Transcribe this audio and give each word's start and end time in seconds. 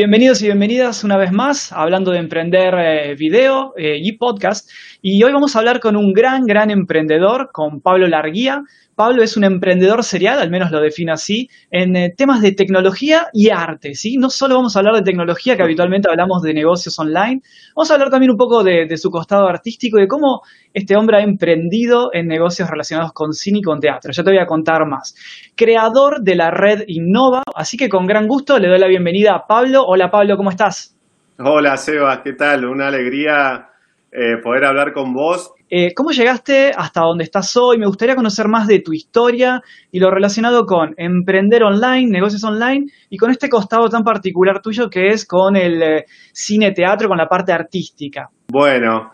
Bienvenidos 0.00 0.40
y 0.40 0.46
bienvenidas 0.46 1.04
una 1.04 1.18
vez 1.18 1.30
más, 1.30 1.72
hablando 1.72 2.10
de 2.10 2.20
emprender 2.20 2.72
eh, 2.78 3.14
video 3.16 3.74
eh, 3.76 3.98
y 4.00 4.12
podcast. 4.12 4.70
Y 5.02 5.22
hoy 5.22 5.30
vamos 5.34 5.54
a 5.54 5.58
hablar 5.58 5.78
con 5.78 5.94
un 5.94 6.14
gran, 6.14 6.46
gran 6.46 6.70
emprendedor, 6.70 7.50
con 7.52 7.82
Pablo 7.82 8.06
Larguía. 8.08 8.64
Pablo 9.00 9.22
es 9.22 9.34
un 9.38 9.44
emprendedor 9.44 10.04
serial, 10.04 10.40
al 10.40 10.50
menos 10.50 10.70
lo 10.70 10.78
define 10.78 11.12
así, 11.12 11.48
en 11.70 11.96
eh, 11.96 12.12
temas 12.14 12.42
de 12.42 12.52
tecnología 12.52 13.28
y 13.32 13.48
arte, 13.48 13.94
¿sí? 13.94 14.18
No 14.18 14.28
solo 14.28 14.56
vamos 14.56 14.76
a 14.76 14.80
hablar 14.80 14.94
de 14.94 15.00
tecnología, 15.00 15.56
que 15.56 15.62
habitualmente 15.62 16.10
hablamos 16.10 16.42
de 16.42 16.52
negocios 16.52 16.98
online, 16.98 17.40
vamos 17.74 17.90
a 17.90 17.94
hablar 17.94 18.10
también 18.10 18.32
un 18.32 18.36
poco 18.36 18.62
de, 18.62 18.94
su 18.98 19.08
costado 19.10 19.48
artístico 19.48 19.96
y 19.96 20.02
de 20.02 20.06
cómo 20.06 20.42
este 20.74 20.96
hombre 20.96 21.16
ha 21.16 21.22
emprendido 21.22 22.10
en 22.12 22.26
negocios 22.26 22.68
relacionados 22.68 23.14
con 23.14 23.32
cine 23.32 23.60
y 23.60 23.62
con 23.62 23.80
teatro. 23.80 24.12
Ya 24.12 24.22
te 24.22 24.32
voy 24.32 24.38
a 24.38 24.44
contar 24.44 24.84
más. 24.86 25.14
Creador 25.56 26.20
de 26.20 26.34
la 26.34 26.50
red 26.50 26.84
Innova, 26.86 27.42
así 27.54 27.78
que 27.78 27.88
con 27.88 28.06
gran 28.06 28.28
gusto 28.28 28.58
le 28.58 28.68
doy 28.68 28.78
la 28.78 28.86
bienvenida 28.86 29.34
a 29.34 29.46
Pablo. 29.46 29.82
Hola 29.82 30.10
Pablo, 30.10 30.36
¿cómo 30.36 30.50
estás? 30.50 30.94
Hola 31.38 31.78
Sebas, 31.78 32.18
¿qué 32.22 32.34
tal? 32.34 32.66
Una 32.66 32.88
alegría 32.88 33.70
eh, 34.12 34.36
poder 34.42 34.66
hablar 34.66 34.92
con 34.92 35.14
vos. 35.14 35.54
Eh, 35.70 35.94
¿Cómo 35.94 36.10
llegaste 36.10 36.72
hasta 36.76 37.02
donde 37.02 37.24
estás 37.24 37.56
hoy? 37.56 37.78
Me 37.78 37.86
gustaría 37.86 38.16
conocer 38.16 38.48
más 38.48 38.66
de 38.66 38.80
tu 38.80 38.92
historia 38.92 39.62
y 39.92 40.00
lo 40.00 40.10
relacionado 40.10 40.66
con 40.66 40.94
emprender 40.96 41.62
online, 41.62 42.10
negocios 42.10 42.42
online 42.42 42.86
y 43.08 43.16
con 43.16 43.30
este 43.30 43.48
costado 43.48 43.88
tan 43.88 44.02
particular 44.02 44.60
tuyo 44.60 44.90
que 44.90 45.08
es 45.08 45.24
con 45.26 45.56
el 45.56 45.82
eh, 45.82 46.04
cine-teatro, 46.32 47.08
con 47.08 47.18
la 47.18 47.28
parte 47.28 47.52
artística. 47.52 48.28
Bueno, 48.48 49.12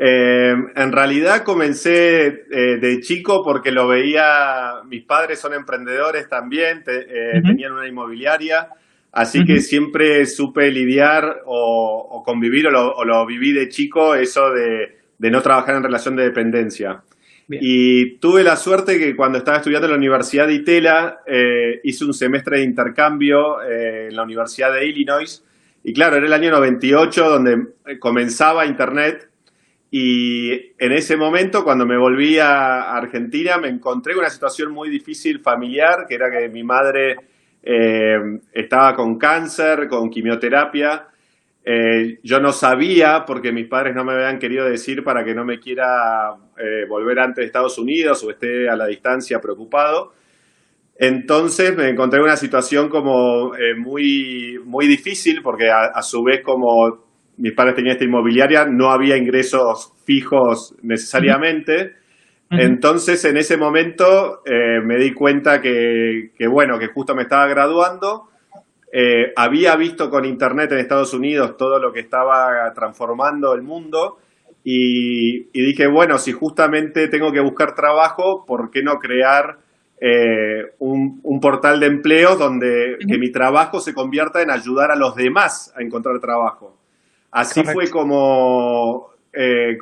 en 0.00 0.92
realidad 0.92 1.42
comencé 1.42 2.44
de 2.48 3.00
chico 3.00 3.42
porque 3.44 3.72
lo 3.72 3.88
veía, 3.88 4.82
mis 4.86 5.04
padres 5.04 5.40
son 5.40 5.54
emprendedores 5.54 6.28
también, 6.28 6.84
tenían 6.84 7.72
una 7.72 7.88
inmobiliaria 7.88 8.68
Así 9.12 9.44
que 9.44 9.60
siempre 9.60 10.26
supe 10.26 10.70
lidiar 10.70 11.42
o, 11.46 12.22
convivir, 12.24 12.66
o 12.68 13.04
lo, 13.04 13.26
viví 13.26 13.52
de 13.52 13.68
chico, 13.68 14.14
eso 14.14 14.50
de, 14.50 14.98
no 15.18 15.42
trabajar 15.42 15.76
en 15.76 15.82
relación 15.82 16.16
de 16.16 16.24
dependencia. 16.24 17.02
Y 17.50 18.16
tuve 18.16 18.44
la 18.44 18.56
suerte 18.56 18.98
que 18.98 19.16
cuando 19.16 19.38
estaba 19.38 19.56
estudiando 19.56 19.86
en 19.86 19.92
la 19.92 19.96
Universidad 19.96 20.46
de 20.46 20.54
Itela, 20.54 21.20
eh, 21.26 21.80
hice 21.82 22.04
un 22.04 22.12
semestre 22.12 22.58
de 22.58 22.64
intercambio 22.64 23.62
eh, 23.62 24.08
en 24.10 24.16
la 24.16 24.22
Universidad 24.22 24.72
de 24.72 24.86
Illinois. 24.86 25.42
Y 25.82 25.94
claro, 25.94 26.16
era 26.16 26.26
el 26.26 26.32
año 26.34 26.50
98 26.50 27.24
donde 27.28 27.68
eh, 27.86 27.98
comenzaba 27.98 28.66
Internet. 28.66 29.30
Y 29.90 30.52
en 30.78 30.92
ese 30.92 31.16
momento, 31.16 31.64
cuando 31.64 31.86
me 31.86 31.96
volví 31.96 32.38
a 32.38 32.94
Argentina, 32.94 33.56
me 33.56 33.68
encontré 33.68 34.12
con 34.12 34.20
una 34.20 34.30
situación 34.30 34.70
muy 34.70 34.90
difícil 34.90 35.40
familiar, 35.40 36.04
que 36.06 36.16
era 36.16 36.30
que 36.30 36.50
mi 36.50 36.62
madre 36.62 37.16
eh, 37.62 38.40
estaba 38.52 38.94
con 38.94 39.18
cáncer, 39.18 39.88
con 39.88 40.10
quimioterapia. 40.10 41.08
Eh, 41.64 42.18
yo 42.22 42.40
no 42.40 42.52
sabía, 42.52 43.24
porque 43.26 43.52
mis 43.52 43.68
padres 43.68 43.94
no 43.94 44.04
me 44.04 44.12
habían 44.12 44.38
querido 44.38 44.64
decir 44.64 45.04
para 45.04 45.24
que 45.24 45.34
no 45.34 45.44
me 45.44 45.58
quiera 45.58 46.34
eh, 46.56 46.86
volver 46.88 47.18
antes 47.18 47.42
de 47.42 47.46
Estados 47.46 47.78
Unidos 47.78 48.24
o 48.24 48.30
esté 48.30 48.68
a 48.68 48.76
la 48.76 48.86
distancia 48.86 49.38
preocupado. 49.40 50.12
Entonces 50.96 51.76
me 51.76 51.88
encontré 51.88 52.18
en 52.18 52.24
una 52.24 52.36
situación 52.36 52.88
como 52.88 53.52
muy, 53.76 54.58
muy 54.64 54.88
difícil, 54.88 55.42
porque 55.42 55.70
a, 55.70 56.02
su 56.02 56.24
vez 56.24 56.40
como 56.42 57.06
mis 57.36 57.52
padres 57.52 57.76
tenían 57.76 57.92
esta 57.92 58.04
inmobiliaria, 58.04 58.64
no 58.64 58.90
había 58.90 59.16
ingresos 59.16 59.92
fijos 60.04 60.74
necesariamente. 60.82 61.92
Entonces, 62.50 63.24
en 63.26 63.36
ese 63.36 63.56
momento 63.56 64.42
eh, 64.44 64.80
me 64.82 64.96
di 64.96 65.12
cuenta 65.12 65.60
que, 65.60 66.30
bueno, 66.50 66.78
que 66.78 66.88
justo 66.88 67.14
me 67.14 67.22
estaba 67.22 67.46
graduando. 67.46 68.28
Eh, 68.90 69.32
había 69.36 69.76
visto 69.76 70.08
con 70.08 70.24
Internet 70.24 70.72
en 70.72 70.78
Estados 70.78 71.12
Unidos 71.12 71.56
todo 71.58 71.78
lo 71.78 71.92
que 71.92 72.00
estaba 72.00 72.72
transformando 72.74 73.52
el 73.52 73.62
mundo 73.62 74.18
y, 74.64 75.44
dije, 75.52 75.86
bueno, 75.86 76.18
si 76.18 76.32
justamente 76.32 77.08
tengo 77.08 77.32
que 77.32 77.40
buscar 77.40 77.74
trabajo, 77.74 78.44
¿por 78.46 78.70
qué 78.70 78.82
no 78.82 78.98
crear 78.98 79.58
eh, 80.00 80.72
un, 80.78 81.20
portal 81.40 81.80
de 81.80 81.86
empleos 81.86 82.38
donde 82.38 82.96
que 83.06 83.18
mi 83.18 83.30
trabajo 83.30 83.80
se 83.80 83.94
convierta 83.94 84.42
en 84.42 84.50
ayudar 84.50 84.90
a 84.90 84.96
los 84.96 85.14
demás 85.14 85.72
a 85.76 85.82
encontrar 85.82 86.18
trabajo? 86.20 86.76
Así 87.30 87.62
fue 87.64 87.90
como, 87.90 89.10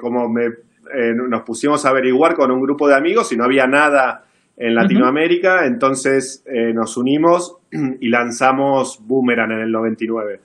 como 0.01 0.29
me 0.29 0.47
eh, 0.47 1.15
nos 1.15 1.43
pusimos 1.43 1.85
a 1.85 1.91
averiguar 1.91 2.35
con 2.35 2.51
un 2.51 2.61
grupo 2.61 2.87
de 2.87 2.95
amigos 2.95 3.33
y 3.33 3.37
no 3.37 3.45
había 3.45 3.67
nada 3.67 4.25
en 4.57 4.75
Latinoamérica, 4.75 5.67
entonces 5.67 6.45
nos 6.73 6.97
unimos 6.97 7.59
y 8.01 8.09
lanzamos 8.09 9.01
Boomerang 9.07 9.53
en 9.53 9.61
el 9.61 9.73
99. 9.73 10.41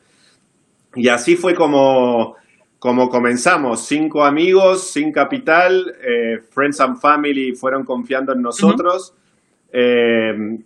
Y 0.95 1.07
así 1.07 1.35
fue 1.35 1.55
como, 1.55 2.35
como 2.79 3.09
comenzamos, 3.09 3.85
cinco 3.85 4.23
amigos, 4.23 4.91
sin 4.91 5.11
capital, 5.11 5.95
eh, 6.01 6.39
Friends 6.51 6.81
and 6.81 6.99
Family 6.99 7.53
fueron 7.53 7.85
confiando 7.85 8.33
en 8.33 8.41
nosotros. 8.41 9.13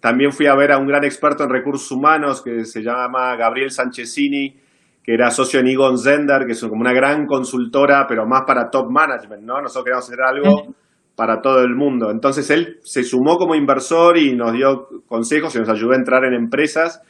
también 0.01 0.31
fui 0.31 0.47
a 0.47 0.55
ver 0.55 0.71
a 0.71 0.79
un 0.79 0.87
gran 0.87 1.03
experto 1.03 1.43
en 1.43 1.51
recursos 1.51 1.91
humanos 1.91 2.41
que 2.41 2.65
se 2.65 2.81
llama 2.81 3.35
Gabriel 3.35 3.69
Sanchezini, 3.69 4.55
que 5.03 5.13
era 5.13 5.29
socio 5.29 5.59
en 5.59 5.67
Egon 5.67 5.99
Zender, 5.99 6.47
que 6.47 6.53
es 6.53 6.61
como 6.61 6.81
una 6.81 6.91
gran 6.91 7.27
consultora, 7.27 8.07
pero 8.07 8.25
más 8.25 8.41
para 8.47 8.71
top 8.71 8.89
management, 8.89 9.43
¿no? 9.43 9.61
Nosotros 9.61 9.83
queríamos 9.83 10.05
hacer 10.05 10.21
algo 10.21 10.75
para 11.15 11.41
todo 11.41 11.61
el 11.61 11.75
mundo. 11.75 12.11
Entonces 12.11 12.49
él 12.49 12.79
se 12.83 13.03
sumó 13.03 13.37
como 13.37 13.55
inversor 13.55 14.17
y 14.17 14.35
nos 14.35 14.53
dio 14.53 14.87
consejos 15.07 15.55
y 15.55 15.59
nos 15.59 15.69
ayudó 15.69 15.93
a 15.93 15.97
entrar 15.97 16.25
en 16.25 16.33
empresas. 16.33 17.01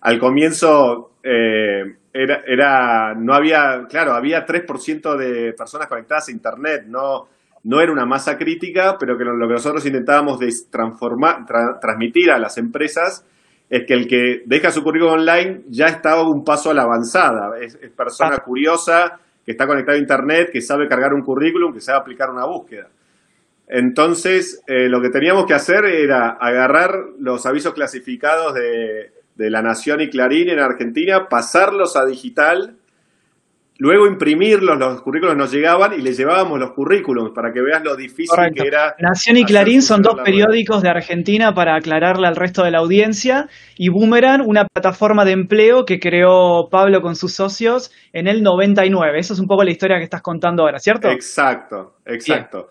Al 0.00 0.18
comienzo 0.18 1.12
eh, 1.22 1.96
era, 2.12 2.42
era, 2.46 3.14
no 3.14 3.34
había, 3.34 3.86
claro, 3.88 4.12
había 4.12 4.46
3% 4.46 5.16
de 5.16 5.52
personas 5.54 5.88
conectadas 5.88 6.28
a 6.28 6.32
Internet, 6.32 6.84
no, 6.86 7.28
no 7.64 7.80
era 7.80 7.90
una 7.90 8.04
masa 8.04 8.36
crítica, 8.36 8.96
pero 8.98 9.16
que 9.16 9.24
lo, 9.24 9.48
que 9.48 9.54
nosotros 9.54 9.84
intentábamos 9.86 10.38
de 10.38 10.52
transformar, 10.70 11.46
transmitir 11.80 12.30
a 12.30 12.38
las 12.38 12.58
empresas 12.58 13.26
es 13.70 13.86
que 13.86 13.94
el 13.94 14.06
que 14.06 14.42
deja 14.44 14.70
su 14.70 14.82
currículum 14.82 15.14
online 15.14 15.62
ya 15.68 15.86
está 15.86 16.20
un 16.22 16.44
paso 16.44 16.70
a 16.70 16.74
la 16.74 16.82
avanzada. 16.82 17.58
Es, 17.58 17.76
persona 17.96 18.36
ah. 18.36 18.44
curiosa, 18.44 19.18
que 19.44 19.52
está 19.52 19.66
conectada 19.66 19.96
a 19.96 20.00
Internet, 20.00 20.50
que 20.52 20.60
sabe 20.60 20.86
cargar 20.86 21.14
un 21.14 21.22
currículum, 21.22 21.72
que 21.72 21.80
sabe 21.80 21.98
aplicar 21.98 22.30
una 22.30 22.44
búsqueda. 22.44 22.88
Entonces, 23.68 24.62
eh, 24.66 24.88
lo 24.88 25.00
que 25.00 25.10
teníamos 25.10 25.46
que 25.46 25.54
hacer 25.54 25.84
era 25.84 26.36
agarrar 26.40 26.92
los 27.18 27.46
avisos 27.46 27.74
clasificados 27.74 28.54
de, 28.54 29.12
de 29.34 29.50
La 29.50 29.62
Nación 29.62 30.00
y 30.00 30.10
Clarín 30.10 30.48
en 30.50 30.58
Argentina, 30.58 31.28
pasarlos 31.28 31.96
a 31.96 32.04
digital 32.04 32.78
Luego 33.78 34.06
imprimirlos, 34.06 34.78
los 34.78 35.02
currículos 35.02 35.36
nos 35.36 35.50
llegaban 35.50 35.94
y 35.94 36.00
les 36.00 36.16
llevábamos 36.16 36.60
los 36.60 36.70
currículums 36.70 37.32
para 37.34 37.52
que 37.52 37.60
veas 37.60 37.82
lo 37.82 37.96
difícil 37.96 38.38
que 38.54 38.68
era. 38.68 38.94
Nación 39.00 39.36
y 39.36 39.44
Clarín 39.44 39.82
son 39.82 40.00
dos 40.00 40.14
periódicos 40.24 40.80
de 40.80 40.90
Argentina 40.90 41.52
para 41.52 41.74
aclararle 41.74 42.28
al 42.28 42.36
resto 42.36 42.62
de 42.62 42.70
la 42.70 42.78
audiencia 42.78 43.48
y 43.76 43.88
Boomerang, 43.88 44.42
una 44.46 44.64
plataforma 44.64 45.24
de 45.24 45.32
empleo 45.32 45.84
que 45.84 45.98
creó 45.98 46.68
Pablo 46.70 47.00
con 47.00 47.16
sus 47.16 47.34
socios 47.34 47.90
en 48.12 48.28
el 48.28 48.44
99. 48.44 49.18
Eso 49.18 49.34
es 49.34 49.40
un 49.40 49.48
poco 49.48 49.64
la 49.64 49.72
historia 49.72 49.98
que 49.98 50.04
estás 50.04 50.22
contando 50.22 50.62
ahora, 50.62 50.78
¿cierto? 50.78 51.10
Exacto, 51.10 51.96
exacto. 52.06 52.68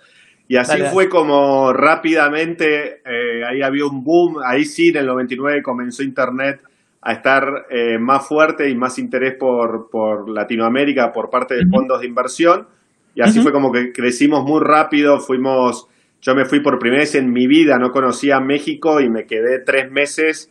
Y 0.47 0.57
así 0.57 0.81
fue 0.91 1.09
como 1.09 1.71
rápidamente, 1.73 3.01
eh, 3.05 3.43
ahí 3.49 3.61
había 3.61 3.85
un 3.85 4.03
boom, 4.03 4.37
ahí 4.45 4.65
sí, 4.65 4.89
en 4.89 4.97
el 4.97 5.05
99 5.07 5.61
comenzó 5.63 6.03
Internet 6.03 6.61
a 7.01 7.13
estar 7.13 7.65
eh, 7.69 7.97
más 7.97 8.27
fuerte 8.27 8.69
y 8.69 8.75
más 8.75 8.97
interés 8.99 9.35
por, 9.37 9.89
por 9.89 10.29
Latinoamérica 10.29 11.11
por 11.11 11.29
parte 11.29 11.55
de 11.55 11.65
fondos 11.69 12.01
de 12.01 12.07
inversión. 12.07 12.67
Y 13.15 13.21
así 13.21 13.41
fue 13.41 13.51
como 13.51 13.71
que 13.71 13.91
crecimos 13.91 14.43
muy 14.43 14.61
rápido, 14.63 15.19
fuimos, 15.19 15.87
yo 16.21 16.33
me 16.33 16.45
fui 16.45 16.61
por 16.61 16.79
primera 16.79 17.01
vez 17.01 17.13
en 17.15 17.31
mi 17.31 17.45
vida, 17.45 17.77
no 17.77 17.91
conocía 17.91 18.39
México 18.39 18.99
y 19.01 19.09
me 19.09 19.25
quedé 19.25 19.59
tres 19.59 19.91
meses 19.91 20.49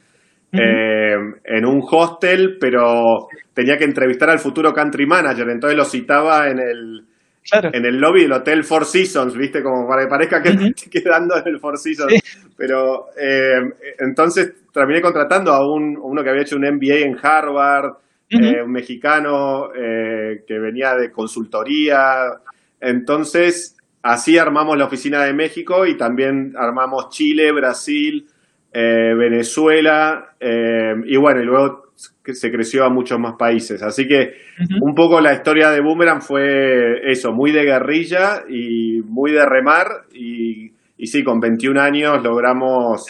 eh, 0.52 1.16
en 1.44 1.66
un 1.66 1.82
hostel, 1.90 2.58
pero 2.60 3.28
tenía 3.52 3.78
que 3.78 3.84
entrevistar 3.84 4.30
al 4.30 4.38
futuro 4.38 4.72
country 4.72 5.06
manager, 5.06 5.48
entonces 5.48 5.76
lo 5.76 5.84
citaba 5.84 6.50
en 6.50 6.60
el, 6.60 7.04
en 7.50 7.84
el 7.84 7.98
lobby 7.98 8.22
del 8.22 8.32
Hotel 8.32 8.64
Four 8.64 8.84
Seasons, 8.84 9.36
¿viste? 9.36 9.62
Como 9.62 9.86
para 9.86 10.02
que 10.02 10.08
parezca 10.08 10.42
que 10.42 10.48
estoy 10.76 11.02
quedando 11.02 11.36
en 11.36 11.46
el 11.46 11.58
Four 11.58 11.78
Seasons. 11.78 12.12
Pero 12.56 13.08
eh, 13.18 13.60
entonces 13.98 14.52
terminé 14.72 15.00
contratando 15.00 15.52
a 15.52 15.66
un, 15.66 15.96
uno 16.00 16.22
que 16.22 16.30
había 16.30 16.42
hecho 16.42 16.56
un 16.56 16.62
MBA 16.62 16.98
en 16.98 17.16
Harvard, 17.20 17.94
eh, 18.30 18.62
un 18.62 18.70
mexicano 18.70 19.70
eh, 19.74 20.44
que 20.46 20.58
venía 20.58 20.94
de 20.94 21.10
consultoría. 21.10 22.40
Entonces, 22.80 23.76
así 24.02 24.38
armamos 24.38 24.78
la 24.78 24.86
oficina 24.86 25.24
de 25.24 25.34
México 25.34 25.86
y 25.86 25.96
también 25.96 26.54
armamos 26.56 27.10
Chile, 27.10 27.52
Brasil, 27.52 28.26
Venezuela 28.72 30.34
y 30.40 31.16
bueno, 31.16 31.42
y 31.42 31.44
luego 31.44 31.81
se 31.94 32.50
creció 32.50 32.84
a 32.84 32.90
muchos 32.90 33.18
más 33.18 33.34
países. 33.38 33.82
Así 33.82 34.06
que 34.06 34.34
un 34.80 34.94
poco 34.94 35.20
la 35.20 35.34
historia 35.34 35.70
de 35.70 35.80
Boomerang 35.80 36.22
fue 36.22 37.10
eso, 37.10 37.32
muy 37.32 37.52
de 37.52 37.64
guerrilla 37.64 38.42
y 38.48 39.00
muy 39.02 39.32
de 39.32 39.44
remar. 39.44 39.86
Y, 40.12 40.72
y 40.96 41.06
sí, 41.06 41.22
con 41.24 41.40
21 41.40 41.80
años 41.80 42.22
logramos 42.22 43.06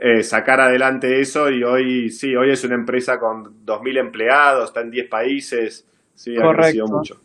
eh, 0.00 0.22
sacar 0.22 0.60
adelante 0.60 1.20
eso 1.20 1.50
y 1.50 1.64
hoy 1.64 2.10
sí, 2.10 2.34
hoy 2.36 2.52
es 2.52 2.62
una 2.64 2.76
empresa 2.76 3.18
con 3.18 3.64
2.000 3.66 3.98
empleados, 3.98 4.68
está 4.68 4.80
en 4.82 4.90
10 4.90 5.08
países, 5.08 5.84
sí, 6.14 6.36
ha 6.36 6.52
crecido 6.52 6.86
mucho. 6.86 7.16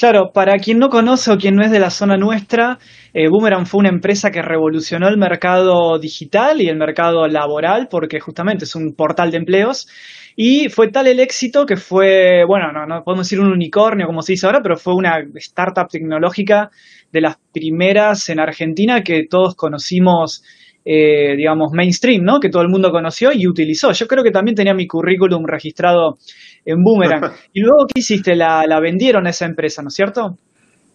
Claro, 0.00 0.30
para 0.32 0.56
quien 0.56 0.78
no 0.78 0.88
conoce 0.88 1.30
o 1.30 1.36
quien 1.36 1.56
no 1.56 1.62
es 1.62 1.70
de 1.70 1.78
la 1.78 1.90
zona 1.90 2.16
nuestra, 2.16 2.78
eh, 3.12 3.28
Boomerang 3.28 3.66
fue 3.66 3.80
una 3.80 3.90
empresa 3.90 4.30
que 4.30 4.40
revolucionó 4.40 5.06
el 5.08 5.18
mercado 5.18 5.98
digital 5.98 6.62
y 6.62 6.68
el 6.70 6.78
mercado 6.78 7.28
laboral 7.28 7.86
porque 7.90 8.18
justamente 8.18 8.64
es 8.64 8.74
un 8.74 8.94
portal 8.94 9.30
de 9.30 9.36
empleos 9.36 9.88
y 10.36 10.70
fue 10.70 10.88
tal 10.88 11.06
el 11.06 11.20
éxito 11.20 11.66
que 11.66 11.76
fue, 11.76 12.46
bueno, 12.48 12.72
no, 12.72 12.86
no 12.86 13.04
podemos 13.04 13.26
decir 13.26 13.40
un 13.40 13.52
unicornio 13.52 14.06
como 14.06 14.22
se 14.22 14.32
dice 14.32 14.46
ahora, 14.46 14.60
pero 14.62 14.78
fue 14.78 14.94
una 14.94 15.18
startup 15.34 15.88
tecnológica 15.90 16.70
de 17.12 17.20
las 17.20 17.36
primeras 17.52 18.26
en 18.30 18.40
Argentina 18.40 19.02
que 19.02 19.26
todos 19.28 19.54
conocimos 19.54 20.42
eh, 20.82 21.36
digamos, 21.36 21.72
mainstream, 21.72 22.22
¿no? 22.24 22.40
Que 22.40 22.48
todo 22.48 22.62
el 22.62 22.70
mundo 22.70 22.90
conoció 22.90 23.32
y 23.34 23.46
utilizó. 23.46 23.92
Yo 23.92 24.06
creo 24.06 24.24
que 24.24 24.30
también 24.30 24.54
tenía 24.54 24.72
mi 24.72 24.86
currículum 24.86 25.44
registrado 25.46 26.16
en 26.64 26.82
Boomerang. 26.82 27.32
¿Y 27.52 27.60
luego 27.60 27.86
qué 27.86 28.00
hiciste? 28.00 28.34
La, 28.34 28.80
vendieron 28.80 29.26
a 29.26 29.30
esa 29.30 29.46
empresa, 29.46 29.82
¿no 29.82 29.88
es 29.88 29.94
cierto? 29.94 30.36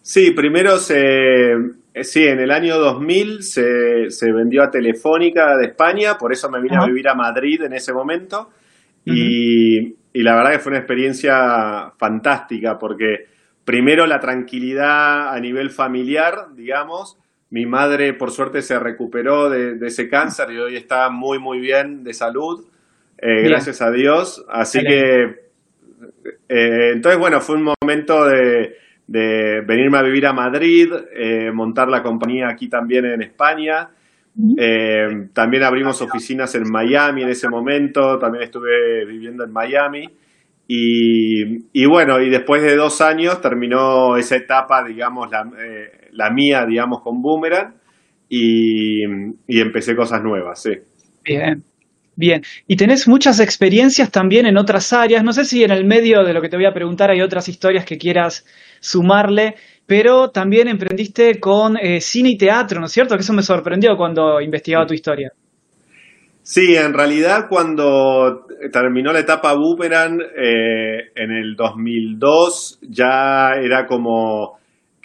Sí, 0.02 0.30
primero 0.30 0.78
se, 0.78 1.52
eh, 1.94 2.04
sí, 2.04 2.24
en 2.24 2.38
el 2.38 2.50
año 2.50 2.78
2000 2.78 3.42
se, 3.42 4.10
se 4.10 4.32
vendió 4.32 4.62
a 4.62 4.70
Telefónica 4.70 5.56
de 5.56 5.66
España, 5.66 6.16
por 6.18 6.32
eso 6.32 6.48
me 6.48 6.60
vine 6.60 6.76
a 6.76 6.86
vivir 6.86 7.08
a 7.08 7.14
Madrid 7.14 7.62
en 7.62 7.72
ese 7.72 7.92
momento. 7.92 8.50
y, 9.04 9.94
y 10.16 10.22
la 10.22 10.34
verdad 10.34 10.52
que 10.52 10.58
fue 10.60 10.70
una 10.70 10.78
experiencia 10.78 11.92
fantástica, 11.98 12.78
porque 12.78 13.26
primero 13.66 14.06
la 14.06 14.18
tranquilidad 14.18 15.34
a 15.34 15.38
nivel 15.40 15.68
familiar, 15.68 16.54
digamos, 16.54 17.18
mi 17.50 17.66
madre, 17.66 18.14
por 18.14 18.30
suerte, 18.30 18.62
se 18.62 18.78
recuperó 18.78 19.50
de, 19.50 19.76
ese 19.86 20.08
cáncer 20.08 20.50
y 20.52 20.58
hoy 20.58 20.76
está 20.76 21.10
muy, 21.10 21.38
muy 21.38 21.60
bien 21.60 22.02
de 22.02 22.14
salud, 22.14 22.64
eh, 23.18 23.42
gracias 23.42 23.82
a 23.82 23.90
Dios. 23.90 24.44
Así 24.48 24.80
que, 24.80 25.45
eh, 26.48 26.92
entonces, 26.94 27.18
bueno, 27.18 27.40
fue 27.40 27.56
un 27.56 27.74
momento 27.80 28.24
de, 28.26 28.76
venirme 29.06 29.98
a 29.98 30.02
vivir 30.02 30.26
a 30.26 30.32
Madrid, 30.32 30.92
eh, 31.14 31.50
montar 31.52 31.88
la 31.88 32.02
compañía 32.02 32.48
aquí 32.48 32.68
también 32.68 33.06
en 33.06 33.22
España. 33.22 33.90
también 35.32 35.62
abrimos 35.62 36.02
oficinas 36.02 36.54
en 36.54 36.70
Miami 36.70 37.22
en 37.22 37.30
ese 37.30 37.48
momento, 37.48 38.18
también 38.18 38.44
estuve 38.44 39.04
viviendo 39.06 39.44
en 39.44 39.52
Miami. 39.52 40.08
Y, 40.68 41.86
bueno, 41.86 42.20
y 42.20 42.28
después 42.28 42.62
de 42.62 42.74
dos 42.74 43.00
años 43.00 43.40
terminó 43.40 44.16
esa 44.16 44.36
etapa, 44.36 44.84
digamos, 44.84 45.30
la, 45.30 45.48
eh, 45.58 46.08
la 46.12 46.30
mía, 46.30 46.66
digamos, 46.66 47.02
con 47.02 47.22
Boomerang 47.22 47.74
y, 48.28 49.04
empecé 49.46 49.94
cosas 49.94 50.22
nuevas, 50.22 50.60
sí. 50.60 50.72
Bien, 51.24 51.62
bien. 52.16 52.42
Y 52.66 52.76
tenés 52.76 53.06
muchas 53.06 53.38
experiencias 53.38 54.10
también 54.10 54.46
en 54.46 54.56
otras 54.56 54.92
áreas. 54.92 55.22
No 55.22 55.32
sé 55.32 55.44
si 55.44 55.62
en 55.62 55.70
el 55.70 55.84
medio 55.84 56.24
de 56.24 56.32
lo 56.32 56.40
que 56.40 56.48
te 56.48 56.56
voy 56.56 56.66
a 56.66 56.72
preguntar 56.72 57.10
hay 57.10 57.20
otras 57.20 57.48
historias 57.48 57.84
que 57.84 57.98
quieras 57.98 58.44
sumarle, 58.80 59.54
pero 59.86 60.30
también 60.30 60.68
emprendiste 60.68 61.38
con 61.38 61.76
eh, 61.76 62.00
cine 62.00 62.30
y 62.30 62.38
teatro, 62.38 62.80
¿no 62.80 62.86
es 62.86 62.92
cierto? 62.92 63.14
Que 63.14 63.20
eso 63.20 63.32
me 63.32 63.42
sorprendió 63.42 63.96
cuando 63.96 64.40
investigaba 64.40 64.86
tu 64.86 64.94
historia. 64.94 65.30
Sí, 66.42 66.76
en 66.76 66.94
realidad 66.94 67.46
cuando 67.48 68.46
terminó 68.72 69.12
la 69.12 69.18
etapa 69.20 69.54
Boomerang 69.54 70.20
eh, 70.20 71.10
en 71.14 71.30
el 71.32 71.56
2002 71.56 72.78
ya 72.82 73.54
era 73.60 73.84
como 73.86 74.56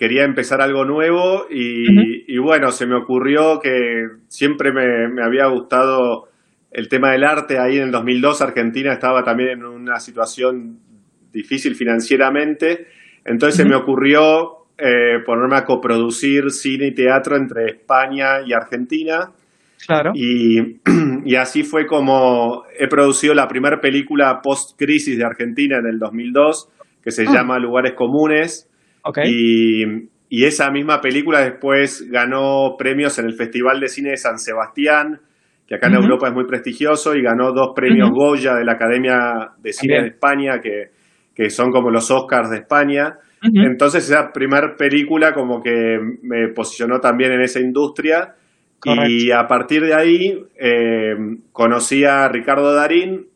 quería 0.01 0.23
empezar 0.23 0.61
algo 0.61 0.83
nuevo 0.83 1.45
y, 1.47 2.35
bueno, 2.39 2.71
se 2.71 2.87
me 2.87 2.95
ocurrió 2.95 3.59
que 3.59 4.07
siempre 4.29 4.71
me, 4.71 5.21
había 5.23 5.45
gustado 5.45 6.29
el 6.71 6.87
tema 6.87 7.11
del 7.11 7.23
arte. 7.23 7.59
Ahí 7.59 7.77
en 7.77 7.83
el 7.83 7.91
2002 7.91 8.41
Argentina 8.41 8.93
estaba 8.93 9.23
también 9.23 9.49
en 9.49 9.65
una 9.65 9.99
situación 9.99 10.79
difícil 11.31 11.75
financieramente, 11.75 12.87
entonces 13.23 13.55
se 13.55 13.65
me 13.65 13.75
ocurrió 13.75 14.65
eh, 14.77 15.19
ponerme 15.25 15.55
a 15.57 15.63
coproducir 15.63 16.51
cine 16.51 16.87
y 16.87 16.91
teatro 16.93 17.37
entre 17.37 17.67
España 17.67 18.41
y 18.45 18.51
Argentina 18.51 19.31
Claro. 19.85 20.11
Y, 20.13 20.79
así 21.37 21.63
fue 21.63 21.87
como 21.87 22.63
he 22.77 22.87
producido 22.87 23.33
la 23.33 23.47
primera 23.47 23.79
película 23.81 24.41
post-crisis 24.41 25.17
de 25.17 25.25
Argentina 25.25 25.77
en 25.77 25.87
el 25.87 25.99
2002, 25.99 26.69
que 27.03 27.11
se 27.11 27.23
ah. 27.27 27.33
llama 27.33 27.59
Lugares 27.59 27.93
Comunes. 27.93 28.69
Y, 29.25 30.09
esa 30.29 30.71
misma 30.71 31.01
película 31.01 31.41
después 31.41 32.09
ganó 32.09 32.75
premios 32.77 33.19
en 33.19 33.25
el 33.25 33.33
Festival 33.33 33.81
de 33.81 33.89
Cine 33.89 34.11
de 34.11 34.17
San 34.17 34.39
Sebastián, 34.39 35.19
que 35.71 35.75
acá 35.75 35.87
en 35.87 36.03
Europa 36.03 36.27
es 36.27 36.33
muy 36.33 36.45
prestigioso, 36.45 37.15
y 37.15 37.21
ganó 37.21 37.53
dos 37.53 37.69
premios 37.73 38.09
Goya 38.11 38.55
de 38.55 38.65
la 38.65 38.73
Academia 38.73 39.51
de 39.57 39.71
Cine 39.71 40.01
de 40.01 40.07
España, 40.09 40.59
que, 40.61 40.89
que, 41.33 41.49
son 41.49 41.71
como 41.71 41.89
los 41.89 42.11
Oscars 42.11 42.49
de 42.49 42.57
España. 42.57 43.15
Entonces 43.41 44.03
esa 44.09 44.33
primera 44.33 44.75
película 44.75 45.33
como 45.33 45.63
que 45.63 45.97
me 46.23 46.49
posicionó 46.49 46.99
también 46.99 47.31
en 47.31 47.41
esa 47.43 47.61
industria. 47.61 48.35
Y 49.07 49.31
a 49.31 49.47
partir 49.47 49.85
de 49.85 49.93
ahí 49.93 50.43
eh, 50.59 51.15
conocí 51.53 52.03
a 52.03 52.27
Ricardo 52.27 52.73
Darín 52.73 53.27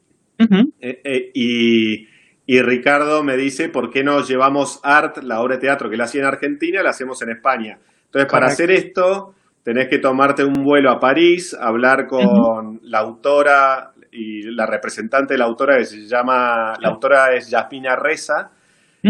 eh, 0.82 1.02
eh, 1.06 1.32
y, 1.34 2.62
Ricardo 2.62 3.24
me 3.24 3.38
dice, 3.38 3.70
¿por 3.70 3.90
qué 3.90 4.04
no 4.04 4.22
llevamos 4.26 4.82
art, 4.84 5.24
la 5.24 5.40
obra 5.40 5.56
de 5.56 5.62
teatro 5.62 5.88
que 5.88 5.96
él 5.96 6.02
hacía 6.02 6.20
en 6.20 6.28
Argentina, 6.28 6.84
la 6.84 6.90
hacemos 6.90 7.22
en 7.22 7.30
España? 7.30 7.78
Entonces, 8.08 8.30
para 8.30 8.48
hacer 8.48 8.72
esto, 8.72 9.36
tenés 9.66 9.90
que 9.90 9.98
tomarte 9.98 10.46
un 10.46 10.64
vuelo 10.64 10.92
a 10.92 11.00
París, 11.00 11.58
hablar 11.60 12.06
con 12.08 12.80
la 12.84 13.00
autora 13.00 13.92
y 14.12 14.44
la 14.44 14.66
representante 14.66 15.34
de 15.34 15.40
la 15.40 15.46
autora 15.46 15.78
que 15.78 15.86
se 15.86 16.08
llama, 16.08 16.76
la 16.80 16.90
autora 16.90 17.34
es 17.36 17.50
Yasmina 17.50 17.98
Reza, 17.98 18.52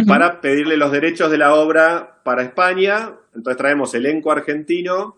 para 0.07 0.39
pedirle 0.39 0.77
los 0.77 0.91
derechos 0.91 1.29
de 1.29 1.37
la 1.37 1.53
obra 1.53 2.21
para 2.23 2.41
España. 2.41 3.11
Entonces 3.35 3.57
traemos 3.57 3.93
elenco 3.93 4.31
argentino, 4.31 5.15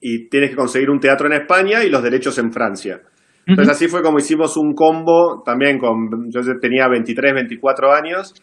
y 0.00 0.28
tienes 0.28 0.50
que 0.50 0.56
conseguir 0.56 0.90
un 0.90 0.98
teatro 0.98 1.26
en 1.26 1.34
España 1.34 1.84
y 1.84 1.90
los 1.90 2.02
derechos 2.02 2.38
en 2.38 2.52
Francia. 2.52 3.00
Entonces 3.46 3.74
así 3.74 3.88
fue 3.88 4.02
como 4.02 4.18
hicimos 4.18 4.56
un 4.56 4.74
combo 4.74 5.42
también 5.44 5.78
con, 5.78 6.30
yo 6.30 6.40
tenía 6.60 6.88
23, 6.88 7.34
24 7.34 7.92
años 7.92 8.34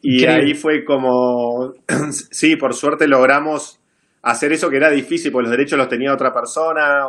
y 0.00 0.24
ahí 0.24 0.54
fue 0.54 0.84
como, 0.84 1.72
sí, 2.10 2.56
por 2.56 2.72
suerte 2.72 3.06
logramos 3.06 3.80
hacer 4.24 4.52
eso 4.52 4.70
que 4.70 4.76
era 4.76 4.90
difícil 4.90 5.30
porque 5.30 5.48
los 5.48 5.56
derechos 5.56 5.78
los 5.78 5.88
tenía 5.88 6.12
otra 6.12 6.32
persona, 6.32 7.06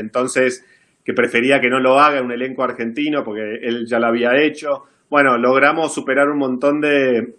entonces 0.00 0.64
que 1.04 1.12
prefería 1.12 1.60
que 1.60 1.68
no 1.68 1.80
lo 1.80 1.98
haga 1.98 2.22
un 2.22 2.32
elenco 2.32 2.62
argentino 2.62 3.22
porque 3.22 3.42
él 3.62 3.84
ya 3.86 3.98
lo 3.98 4.06
había 4.06 4.36
hecho. 4.40 4.84
Bueno, 5.10 5.36
logramos 5.36 5.92
superar 5.92 6.28
un 6.28 6.38
montón 6.38 6.80
de, 6.80 7.34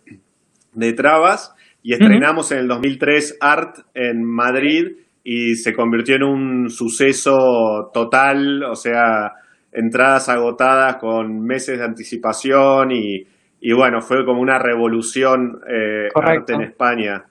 de 0.74 0.94
trabas 0.94 1.56
y 1.82 1.94
estrenamos 1.94 2.52
en 2.52 2.60
el 2.60 2.68
2003 2.68 3.38
Art 3.42 3.78
en 3.94 4.24
Madrid 4.24 4.98
y 5.24 5.56
se 5.56 5.74
convirtió 5.74 6.16
en 6.16 6.24
un 6.24 6.70
suceso 6.70 7.90
total, 7.92 8.64
o 8.64 8.76
sea, 8.76 9.32
entradas 9.72 10.30
agotadas 10.30 10.98
con 10.98 11.42
meses 11.42 11.80
de 11.80 11.86
anticipación 11.86 12.92
y, 12.92 13.26
y 13.60 13.74
bueno, 13.74 14.02
fue 14.02 14.24
como 14.26 14.40
una 14.42 14.60
revolución 14.60 15.60
eh, 15.68 16.10
arte 16.14 16.54
en 16.54 16.62
España. 16.62 17.24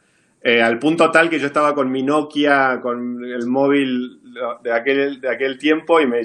Eh, 0.47 0.61
al 0.61 0.79
punto 0.79 1.11
tal 1.11 1.31
que 1.31 1.39
yo 1.39 1.47
estaba 1.47 1.75
con 1.75 1.91
mi 1.91 2.03
Nokia, 2.03 2.79
con 2.83 3.25
el 3.25 3.47
móvil 3.47 4.21
de 4.63 4.73
aquel, 4.73 5.19
de 5.19 5.31
aquel 5.31 5.57
tiempo 5.57 6.03
y 6.03 6.07
me, 6.07 6.21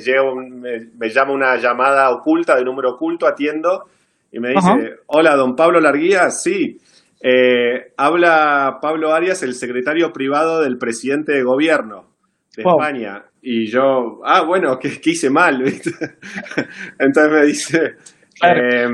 me, 0.98 1.10
llama 1.10 1.32
una 1.32 1.56
llamada 1.56 2.10
oculta, 2.12 2.58
de 2.58 2.66
número 2.66 2.96
oculto, 2.96 3.26
atiendo 3.26 3.86
y 4.32 4.40
me 4.40 4.50
dice, 4.50 4.98
hola, 5.08 5.36
don 5.36 5.56
Pablo 5.56 5.80
Larguía, 5.80 6.30
sí. 6.30 6.78
Eh, 7.22 7.94
habla 7.98 8.80
Pablo 8.82 9.14
Arias, 9.14 9.42
el 9.44 9.54
secretario 9.54 10.14
privado 10.14 10.62
del 10.62 10.78
presidente 10.78 11.32
de 11.32 11.44
gobierno 11.44 12.10
de 12.56 12.64
España. 12.64 13.24
Y 13.42 13.68
yo, 13.68 14.20
ah, 14.26 14.42
bueno, 14.42 14.78
¿qué, 14.80 15.00
hice 15.04 15.30
mal? 15.30 15.64
Entonces 17.00 17.32
me 17.32 17.46
dice, 17.46 17.96
eh, 18.44 18.88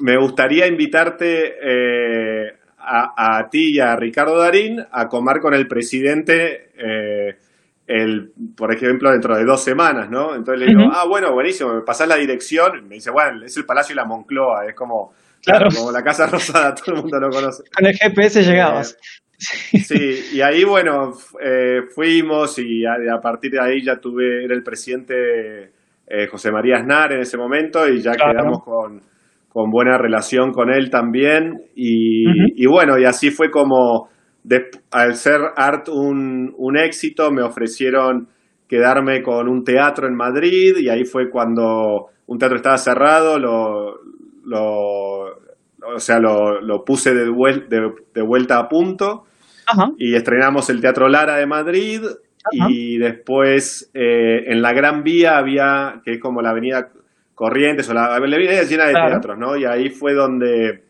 me 0.00 0.16
gustaría 0.16 0.66
invitarte 0.66 1.54
eh, 1.62 2.59
a, 2.92 3.48
ti 3.50 3.76
y 3.76 3.80
a 3.80 3.94
Ricardo 3.96 4.38
Darín 4.38 4.84
a 4.90 5.08
comer 5.08 5.40
con 5.40 5.54
el 5.54 5.68
presidente, 5.68 6.72
el, 7.86 8.32
por 8.56 8.74
ejemplo, 8.74 9.10
dentro 9.10 9.36
de 9.36 9.44
dos 9.44 9.62
semanas, 9.62 10.10
¿no? 10.10 10.34
Entonces 10.34 10.66
le 10.66 10.74
digo, 10.74 10.90
ah, 10.92 11.04
bueno, 11.06 11.32
buenísimo, 11.32 11.74
me 11.74 11.82
pasás 11.82 12.08
la 12.08 12.16
dirección. 12.16 12.88
Me 12.88 12.96
dice, 12.96 13.10
bueno, 13.10 13.44
es 13.44 13.56
el 13.56 13.64
Palacio 13.64 13.94
de 13.94 14.00
la 14.00 14.04
Moncloa, 14.04 14.66
es 14.66 14.74
como 14.74 15.12
Claro. 15.42 15.68
Como 15.74 15.90
la 15.92 16.02
Casa 16.02 16.26
Rosada, 16.26 16.74
todo 16.84 16.96
el 16.96 17.02
mundo 17.02 17.20
lo 17.20 17.30
conoce. 17.30 17.64
Con 17.74 17.86
el 17.86 17.96
GPS 17.96 18.42
llegabas. 18.42 18.96
Eh, 19.72 19.78
sí, 19.78 20.20
y 20.34 20.40
ahí, 20.42 20.64
bueno, 20.64 21.16
eh, 21.40 21.82
fuimos 21.94 22.58
y 22.58 22.84
a, 22.84 23.20
partir 23.22 23.52
de 23.52 23.60
ahí 23.60 23.82
ya 23.82 23.96
tuve, 23.96 24.44
era 24.44 24.54
el 24.54 24.62
presidente 24.62 25.72
eh, 26.06 26.26
José 26.30 26.52
María 26.52 26.76
Aznar 26.76 27.12
en 27.12 27.22
ese 27.22 27.38
momento 27.38 27.88
y 27.88 28.02
ya 28.02 28.12
quedamos 28.12 28.62
con, 28.62 29.00
buena 29.52 29.98
relación 29.98 30.52
con 30.52 30.70
él 30.70 30.90
también. 30.90 31.62
Y, 31.74 32.66
bueno, 32.66 32.98
y 32.98 33.04
así 33.04 33.30
fue 33.30 33.50
como, 33.50 34.08
al 34.90 35.14
ser 35.14 35.40
Art 35.56 35.88
un, 35.88 36.54
un 36.56 36.78
éxito, 36.78 37.30
me 37.30 37.42
ofrecieron 37.42 38.28
quedarme 38.68 39.22
con 39.22 39.48
un 39.48 39.64
teatro 39.64 40.06
en 40.06 40.14
Madrid 40.14 40.76
y 40.78 40.88
ahí 40.88 41.04
fue 41.04 41.28
cuando 41.28 42.06
un 42.26 42.38
teatro 42.38 42.56
estaba 42.56 42.78
cerrado, 42.78 43.38
lo, 43.40 44.00
o 45.84 45.98
sea, 45.98 46.20
lo, 46.20 46.84
puse 46.84 47.12
de, 47.12 47.24
de, 47.24 48.22
vuelta 48.22 48.58
a 48.58 48.68
punto. 48.68 49.24
Y 49.98 50.14
estrenamos 50.14 50.68
el 50.68 50.80
Teatro 50.80 51.08
Lara 51.08 51.36
de 51.36 51.46
Madrid 51.46 52.02
y 52.52 52.98
después 52.98 53.90
eh, 53.94 54.44
en 54.46 54.62
la 54.62 54.72
Gran 54.72 55.04
Vía 55.04 55.38
había, 55.38 56.00
que 56.04 56.14
es 56.14 56.20
como 56.20 56.42
la 56.42 56.50
avenida 56.50 56.90
Corrientes 57.40 57.88
o 57.88 57.94
la, 57.94 58.16
avenida 58.16 58.62
llena 58.64 58.84
de 58.84 58.92
teatros, 58.92 59.38
¿no? 59.38 59.56
Y 59.56 59.64
ahí 59.64 59.88
fue 59.88 60.12
donde 60.12 60.82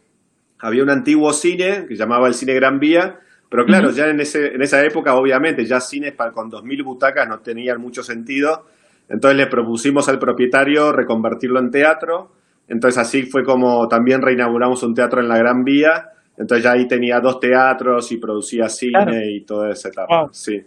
había 0.58 0.82
un 0.82 0.90
antiguo 0.90 1.32
cine 1.32 1.86
que 1.86 1.94
llamaba 1.94 2.26
el 2.26 2.34
Cine 2.34 2.54
Gran 2.54 2.80
Vía, 2.80 3.20
pero 3.48 3.64
claro, 3.64 3.92
ya 3.92 4.08
en, 4.08 4.18
ese, 4.18 4.48
en 4.56 4.60
esa 4.60 4.84
época 4.84 5.14
obviamente 5.14 5.64
ya 5.64 5.78
cines 5.78 6.12
para, 6.12 6.32
con 6.32 6.50
2.000 6.50 6.84
butacas 6.84 7.28
no 7.28 7.38
tenían 7.38 7.80
mucho 7.80 8.02
sentido, 8.02 8.66
entonces 9.08 9.36
le 9.38 9.46
propusimos 9.46 10.08
al 10.08 10.18
propietario 10.18 10.90
reconvertirlo 10.90 11.60
en 11.60 11.70
teatro, 11.70 12.32
entonces 12.66 12.98
así 12.98 13.22
fue 13.22 13.44
como 13.44 13.86
también 13.86 14.20
reinauguramos 14.20 14.82
un 14.82 14.92
teatro 14.92 15.20
en 15.20 15.28
la 15.28 15.38
Gran 15.38 15.62
Vía, 15.62 16.08
entonces 16.36 16.64
ya 16.64 16.72
ahí 16.72 16.88
tenía 16.88 17.20
dos 17.20 17.38
teatros 17.38 18.10
y 18.10 18.16
producía 18.16 18.68
cine 18.68 19.30
y 19.30 19.42
toda 19.42 19.70
esa 19.70 19.90
etapa, 19.90 20.26
sí. 20.32 20.60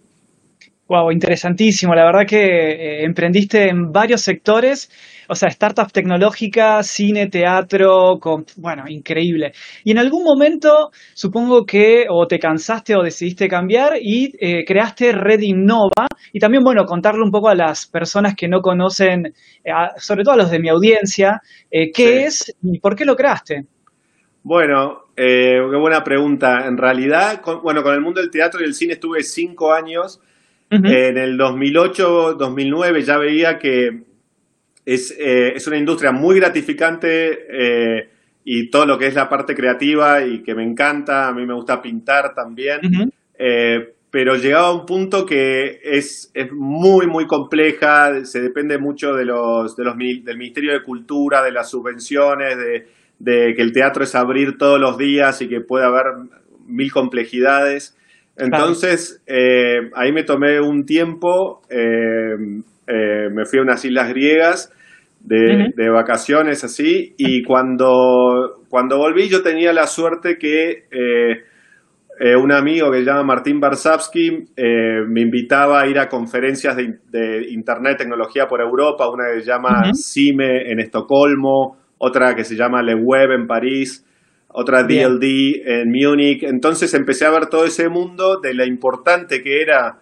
Wow, 0.90 1.12
interesantísimo. 1.12 1.96
La 1.96 2.04
verdad 2.04 2.28
que 2.28 2.44
eh, 2.44 3.06
emprendiste 3.06 3.70
en 3.70 3.94
varios 3.94 4.20
sectores, 4.20 4.92
o 5.30 5.34
sea, 5.34 5.50
startups 5.50 5.94
tecnológicas, 5.94 6.88
cine, 6.88 7.30
teatro, 7.30 8.18
con, 8.20 8.46
bueno, 8.58 8.84
increíble. 8.90 9.54
Y 9.86 9.92
en 9.92 10.00
algún 10.00 10.26
momento, 10.26 10.90
supongo 11.14 11.66
que 11.66 12.06
o 12.10 12.28
te 12.28 12.38
cansaste 12.38 12.98
o 12.98 13.02
decidiste 13.02 13.48
cambiar 13.48 13.94
y 14.02 14.34
eh, 14.38 14.66
creaste 14.66 15.14
Red 15.14 15.40
Innova. 15.40 16.06
Y 16.34 16.40
también, 16.40 16.64
bueno, 16.64 16.84
contarle 16.84 17.22
un 17.24 17.32
poco 17.32 17.48
a 17.48 17.56
las 17.56 17.88
personas 17.88 18.36
que 18.36 18.50
no 18.50 18.60
conocen, 18.60 19.28
eh, 19.28 19.72
sobre 19.96 20.24
todo 20.24 20.34
a 20.34 20.38
los 20.38 20.52
de 20.52 20.60
mi 20.60 20.68
audiencia, 20.68 21.40
qué 21.72 22.26
es 22.26 22.54
y 22.62 22.80
por 22.80 22.98
qué 22.98 23.06
lo 23.06 23.16
creaste. 23.16 23.68
Bueno, 24.44 25.06
qué 25.16 25.62
buena 25.80 26.04
pregunta. 26.04 26.68
En 26.68 26.78
realidad, 26.78 27.42
bueno, 27.64 27.82
con 27.84 27.94
el 27.94 28.02
mundo 28.02 28.20
del 28.20 28.30
teatro 28.30 28.60
y 28.60 28.66
el 28.66 28.74
cine 28.74 28.94
estuve 28.94 29.24
cinco 29.24 29.72
años 29.72 30.20
en 30.74 31.18
el 31.18 31.38
2008, 31.38 32.36
2009 32.36 33.02
ya 33.02 33.18
veía 33.18 33.60
que 33.60 34.04
es, 34.86 35.16
eh, 35.18 35.54
es 35.56 35.68
una 35.68 35.78
industria 35.78 36.12
muy 36.12 36.38
gratificante 36.40 37.46
eh, 37.50 38.10
y 38.44 38.70
todo 38.70 38.86
lo 38.86 38.98
que 38.98 39.08
es 39.08 39.16
la 39.16 39.30
parte 39.30 39.56
creativa 39.56 40.26
y 40.26 40.44
que 40.44 40.56
me 40.56 40.64
encanta, 40.64 41.28
a 41.28 41.34
mí 41.34 41.46
me 41.46 41.54
gusta 41.54 41.82
pintar 41.82 42.34
también, 42.34 43.12
eh, 43.38 43.94
pero 44.12 44.36
llegaba 44.36 44.68
a 44.68 44.74
un 44.74 44.86
punto 44.86 45.26
que 45.26 45.80
es, 45.84 46.30
es, 46.34 46.52
muy, 46.52 47.08
muy 47.08 47.26
compleja, 47.26 48.26
se 48.26 48.42
depende 48.42 48.78
mucho 48.78 49.14
de 49.14 49.26
los, 49.26 49.76
de 49.76 49.84
los, 49.84 49.98
del 49.98 50.38
Ministerio 50.38 50.74
de 50.74 50.84
Cultura, 50.84 51.42
de 51.42 51.52
las 51.52 51.70
subvenciones, 51.70 52.58
de, 52.58 52.88
de 53.20 53.54
que 53.56 53.62
el 53.62 53.72
teatro 53.72 54.04
es 54.04 54.14
abrir 54.16 54.58
todos 54.58 54.80
los 54.80 54.98
días 54.98 55.42
y 55.42 55.48
que 55.48 55.62
puede 55.62 55.86
haber 55.86 56.06
mil 56.68 56.92
complejidades. 56.92 57.98
Entonces, 58.36 59.22
eh, 59.28 59.92
ahí 59.96 60.12
me 60.12 60.24
tomé 60.24 60.60
un 60.60 60.86
tiempo, 60.86 61.62
eh, 61.70 62.36
eh, 62.88 63.30
me 63.32 63.46
fui 63.46 63.60
a 63.60 63.62
unas 63.62 63.84
islas 63.86 64.10
griegas 64.10 64.72
de, 65.20 65.90
vacaciones 65.90 66.64
así, 66.64 67.14
y 67.18 67.44
cuando, 67.44 68.64
cuando 68.70 68.98
volví 68.98 69.30
yo 69.30 69.42
tenía 69.42 69.72
la 69.72 69.88
suerte 69.88 70.38
que 70.38 70.86
un 72.38 72.52
amigo 72.52 72.92
que 72.92 73.00
se 73.00 73.06
llama 73.06 73.24
Martín 73.24 73.60
Barsavsky 73.60 74.48
me 75.08 75.22
invitaba 75.22 75.82
a 75.82 75.88
ir 75.88 75.98
a 75.98 76.10
conferencias 76.10 76.76
de, 76.76 77.48
Internet, 77.52 78.00
tecnología 78.00 78.48
por 78.48 78.60
Europa, 78.60 79.10
una 79.10 79.34
que 79.34 79.42
se 79.42 79.48
llama 79.48 79.92
CIME 79.94 80.70
en 80.70 80.82
Estocolmo, 80.82 81.78
otra 82.00 82.36
que 82.36 82.44
se 82.44 82.56
llama 82.58 82.82
Le 82.82 82.96
Web 82.96 83.32
en 83.32 83.48
París 83.48 84.06
otra 84.54 84.84
DLD 84.84 85.62
en 85.66 85.92
Múnich. 85.92 86.44
Entonces 86.44 86.94
empecé 86.94 87.26
a 87.26 87.32
ver 87.32 87.48
todo 87.48 87.66
ese 87.66 87.90
mundo 87.90 88.40
de 88.40 88.54
lo 88.54 88.66
importante 88.66 89.44
que 89.44 89.62
era 89.62 90.00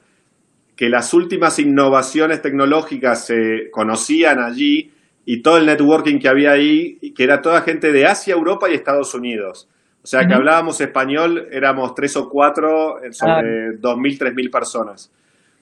que 0.75 0.89
las 0.89 1.13
últimas 1.13 1.59
innovaciones 1.59 2.41
tecnológicas 2.41 3.25
se 3.25 3.69
conocían 3.71 4.39
allí 4.39 4.91
y 5.25 5.41
todo 5.41 5.57
el 5.57 5.65
networking 5.65 6.19
que 6.19 6.27
había 6.27 6.51
ahí, 6.53 6.97
que 7.15 7.23
era 7.23 7.41
toda 7.41 7.61
gente 7.61 7.91
de 7.91 8.05
Asia, 8.05 8.33
Europa 8.33 8.69
y 8.69 8.73
Estados 8.73 9.13
Unidos. 9.13 9.67
O 10.03 10.07
sea, 10.07 10.25
que 10.25 10.33
hablábamos 10.33 10.81
español, 10.81 11.47
éramos 11.51 11.93
tres 11.93 12.17
o 12.17 12.27
cuatro 12.27 12.95
sobre 13.11 13.73
dos 13.77 13.97
mil, 13.99 14.17
tres 14.17 14.33
mil 14.33 14.49
personas. 14.49 15.11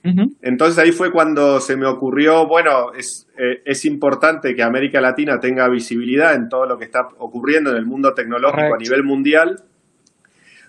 Entonces 0.03 0.77
ahí 0.79 0.91
fue 0.91 1.11
cuando 1.11 1.59
se 1.59 1.75
me 1.75 1.85
ocurrió, 1.85 2.47
bueno, 2.47 2.93
es, 2.93 3.27
eh, 3.37 3.61
es, 3.65 3.83
importante 3.83 4.55
que 4.55 4.63
América 4.63 5.01
Latina 5.01 5.39
tenga 5.39 5.67
visibilidad 5.67 6.35
en 6.35 6.47
todo 6.47 6.65
lo 6.65 6.77
que 6.77 6.85
está 6.85 7.09
ocurriendo 7.17 7.71
en 7.71 7.77
el 7.77 7.85
mundo 7.85 8.13
tecnológico 8.13 8.75
a 8.75 8.77
nivel 8.77 9.03
mundial. 9.03 9.61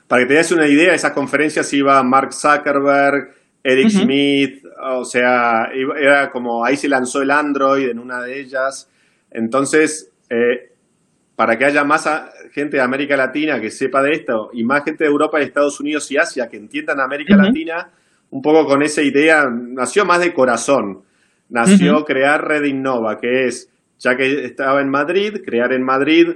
Para 0.08 0.22
que 0.22 0.28
te 0.28 0.34
des 0.34 0.50
una 0.50 0.66
idea, 0.66 0.94
esas 0.94 1.12
conferencias 1.12 1.72
iba 1.72 2.02
Mark 2.02 2.32
Zuckerberg, 2.32 3.30
Eric 3.62 3.90
Smith, 3.90 4.64
o 4.82 5.04
sea, 5.04 5.70
era 5.96 6.30
como 6.30 6.64
ahí 6.64 6.76
se 6.76 6.88
lanzó 6.88 7.22
el 7.22 7.30
Android 7.30 7.88
en 7.88 7.98
una 7.98 8.22
de 8.22 8.40
ellas. 8.40 8.90
Entonces, 9.30 10.10
eh, 10.28 10.72
para 11.36 11.56
que 11.56 11.66
haya 11.66 11.84
más 11.84 12.08
gente 12.52 12.78
de 12.78 12.82
América 12.82 13.16
Latina 13.16 13.60
que 13.60 13.70
sepa 13.70 14.02
de 14.02 14.12
esto 14.12 14.50
y 14.52 14.64
más 14.64 14.84
gente 14.84 15.04
de 15.04 15.10
Europa, 15.10 15.40
Estados 15.40 15.78
Unidos 15.80 16.10
y 16.10 16.16
Asia 16.16 16.48
que 16.48 16.56
entiendan 16.56 17.00
América 17.00 17.36
Latina, 17.36 17.90
un 18.30 18.42
poco 18.42 18.64
con 18.66 18.82
esa 18.82 19.02
idea, 19.02 19.44
nació 19.50 20.04
más 20.04 20.20
de 20.20 20.32
corazón, 20.32 21.02
nació 21.48 22.04
crear 22.04 22.46
Red 22.46 22.64
Innova, 22.64 23.18
que 23.18 23.46
es, 23.46 23.70
ya 23.98 24.16
que 24.16 24.44
estaba 24.44 24.80
en 24.80 24.88
Madrid, 24.88 25.42
crear 25.44 25.72
en 25.72 25.84
Madrid 25.84 26.28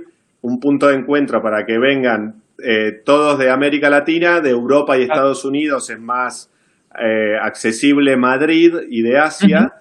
un 0.42 0.58
punto 0.58 0.88
de 0.88 0.96
encuentro 0.96 1.40
para 1.40 1.64
que 1.64 1.78
vengan 1.78 2.42
eh, 2.62 3.00
todos 3.04 3.38
de 3.38 3.50
América 3.50 3.88
Latina, 3.90 4.40
de 4.40 4.50
Europa 4.50 4.96
y 4.96 5.02
Estados 5.02 5.44
Unidos 5.44 5.90
es 5.90 6.00
más 6.00 6.50
eh, 6.98 7.36
accesible 7.40 8.16
Madrid 8.16 8.74
y 8.88 9.02
de 9.02 9.18
Asia. 9.18 9.72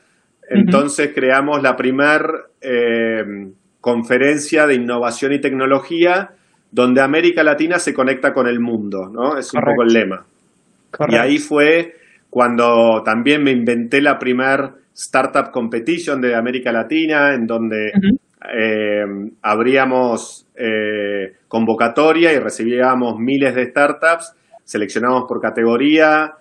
Entonces 0.49 1.11
creamos 1.13 1.61
la 1.61 1.75
primer 1.75 2.21
eh, 2.61 3.23
conferencia 3.81 4.65
de 4.67 4.75
innovación 4.75 5.33
y 5.33 5.39
tecnología 5.39 6.31
donde 6.71 7.01
América 7.01 7.43
Latina 7.43 7.77
se 7.77 7.93
conecta 7.93 8.33
con 8.33 8.47
el 8.47 8.59
mundo, 8.59 9.09
¿no? 9.11 9.37
Es 9.37 9.53
un 9.53 9.61
poco 9.61 9.83
el 9.83 9.93
lema. 9.93 10.25
Y 11.09 11.15
ahí 11.15 11.37
fue 11.37 11.95
cuando 12.33 13.03
también 13.05 13.43
me 13.43 13.51
inventé 13.51 14.01
la 14.01 14.17
primer 14.17 14.71
Startup 14.91 15.51
Competition 15.51 16.19
de 16.19 16.33
América 16.33 16.71
Latina, 16.71 17.35
en 17.35 17.45
donde 17.45 17.91
eh, 18.51 19.05
abríamos 19.43 20.47
eh, 20.55 21.33
convocatoria 21.47 22.33
y 22.33 22.39
recibíamos 22.39 23.19
miles 23.19 23.53
de 23.53 23.69
startups, 23.69 24.33
seleccionamos 24.63 25.25
por 25.27 25.39
categoría. 25.39 26.33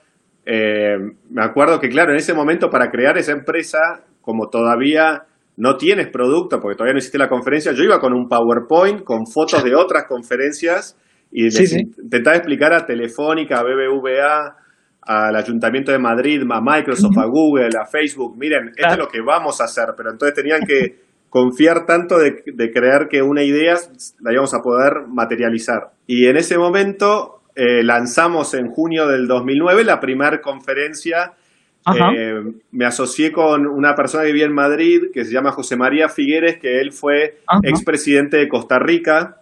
Eh, 0.47 0.97
me 1.29 1.45
acuerdo 1.45 1.79
que, 1.79 1.91
claro, 1.91 2.13
en 2.13 2.17
ese 2.17 2.33
momento 2.33 2.71
para 2.71 2.91
crear 2.91 3.19
esa 3.19 3.33
empresa, 3.33 4.03
como 4.23 4.49
todavía 4.49 5.25
no 5.59 5.77
tienes 5.77 6.09
producto, 6.09 6.59
porque 6.59 6.77
todavía 6.77 6.95
no 6.95 7.01
existe 7.01 7.19
la 7.19 7.29
conferencia, 7.29 7.73
yo 7.73 7.85
iba 7.85 8.01
con 8.01 8.15
un 8.15 8.29
PowerPoint, 8.31 9.05
con 9.05 9.27
fotos 9.27 9.63
de 9.63 9.75
otras 9.75 10.05
conferencias 10.09 10.97
y 11.31 11.49
intentaba 11.49 12.37
explicar 12.37 12.73
a 12.73 12.87
Telefónica, 12.87 13.59
a 13.59 13.63
BBVA, 13.63 14.62
al 15.03 15.35
Ayuntamiento 15.35 15.91
de 15.91 15.99
Madrid, 15.99 16.43
a 16.51 16.61
Microsoft, 16.61 17.19
a 17.19 17.27
Google, 17.27 17.71
a 17.81 17.87
Facebook, 17.87 18.37
miren, 18.37 18.69
esto 18.69 18.93
es 18.93 18.99
lo 18.99 19.09
que 19.09 19.21
vamos 19.21 19.61
a 19.61 19.65
hacer, 19.65 19.95
pero 19.97 20.11
entonces 20.11 20.35
tenían 20.35 20.65
que 20.65 21.03
confiar 21.29 21.87
tanto 21.87 22.19
de, 22.19 22.43
creer 22.73 23.09
que 23.09 23.23
una 23.23 23.43
idea 23.43 23.77
la 24.21 24.33
íbamos 24.33 24.55
a 24.55 24.61
poder 24.61 25.07
materializar. 25.09 25.93
Y 26.07 26.27
en 26.27 26.37
ese 26.37 26.59
momento 26.59 27.41
eh, 27.55 27.83
lanzamos 27.83 28.55
en 28.55 28.69
junio 28.69 29.09
del 29.09 29.27
2009 29.27 29.85
la 29.85 29.99
primera 29.99 30.41
conferencia. 30.41 31.33
Eh, 32.15 32.35
me 32.71 32.85
asocié 32.85 33.33
con 33.33 33.67
una 33.67 33.95
persona 33.97 34.25
que 34.25 34.33
vivía 34.33 34.45
en 34.45 34.55
Madrid, 34.55 35.05
que 35.13 35.25
se 35.25 35.33
llama 35.33 35.51
José 35.53 35.75
María 35.75 36.09
Figueres, 36.09 36.59
que 36.59 36.81
él 36.81 36.93
fue 36.93 37.39
expresidente 37.63 38.37
de 38.37 38.49
Costa 38.49 38.79
Rica 38.79 39.39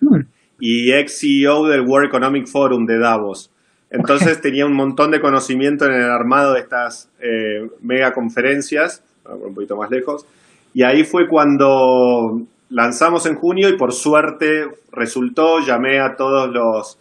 mm. 0.00 0.20
y 0.58 0.92
ex 0.92 1.20
CEO 1.20 1.66
del 1.68 1.82
World 1.82 2.08
Economic 2.08 2.46
Forum 2.48 2.86
de 2.86 2.98
Davos. 2.98 3.53
Entonces 3.94 4.40
tenía 4.40 4.66
un 4.66 4.74
montón 4.74 5.12
de 5.12 5.20
conocimiento 5.20 5.84
en 5.86 5.92
el 5.92 6.10
armado 6.10 6.54
de 6.54 6.60
estas 6.60 7.12
eh, 7.20 7.68
mega 7.80 8.12
conferencias, 8.12 9.04
un 9.24 9.54
poquito 9.54 9.76
más 9.76 9.88
lejos, 9.88 10.26
y 10.74 10.82
ahí 10.82 11.04
fue 11.04 11.28
cuando 11.28 12.40
lanzamos 12.70 13.24
en 13.26 13.36
junio 13.36 13.68
y 13.68 13.76
por 13.76 13.92
suerte 13.92 14.66
resultó, 14.90 15.60
llamé 15.60 16.00
a 16.00 16.16
todos 16.16 16.50
los, 16.52 16.98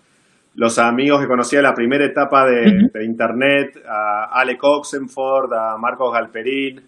los 0.53 0.77
amigos 0.77 1.19
que 1.19 1.27
conocía 1.27 1.59
de 1.59 1.63
la 1.63 1.73
primera 1.73 2.05
etapa 2.05 2.45
de, 2.45 3.03
Internet, 3.03 3.83
a 3.89 4.25
Alec 4.39 4.63
Oxenford, 4.63 5.51
a 5.51 5.75
Marcos 5.79 6.13
Galperín, 6.13 6.79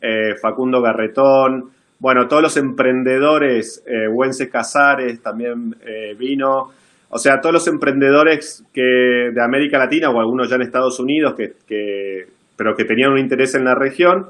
eh, 0.00 0.34
Facundo 0.42 0.82
Garretón, 0.82 1.70
bueno, 2.00 2.26
todos 2.26 2.42
los 2.42 2.56
emprendedores, 2.56 3.84
eh, 3.86 4.08
Wences 4.12 4.50
Casares 4.50 5.22
también 5.22 5.76
eh, 5.86 6.16
vino, 6.18 6.70
o 7.14 7.18
sea, 7.18 7.40
todos 7.42 7.52
los 7.52 7.68
emprendedores 7.68 8.64
que 8.72 8.80
de 9.34 9.44
América 9.44 9.78
Latina 9.78 10.08
o 10.08 10.18
algunos 10.18 10.48
ya 10.48 10.56
en 10.56 10.62
Estados 10.62 10.98
Unidos 10.98 11.34
que, 11.36 12.24
pero 12.56 12.74
que 12.74 12.84
tenían 12.86 13.12
un 13.12 13.18
interés 13.18 13.54
en 13.54 13.64
la 13.64 13.74
región. 13.74 14.28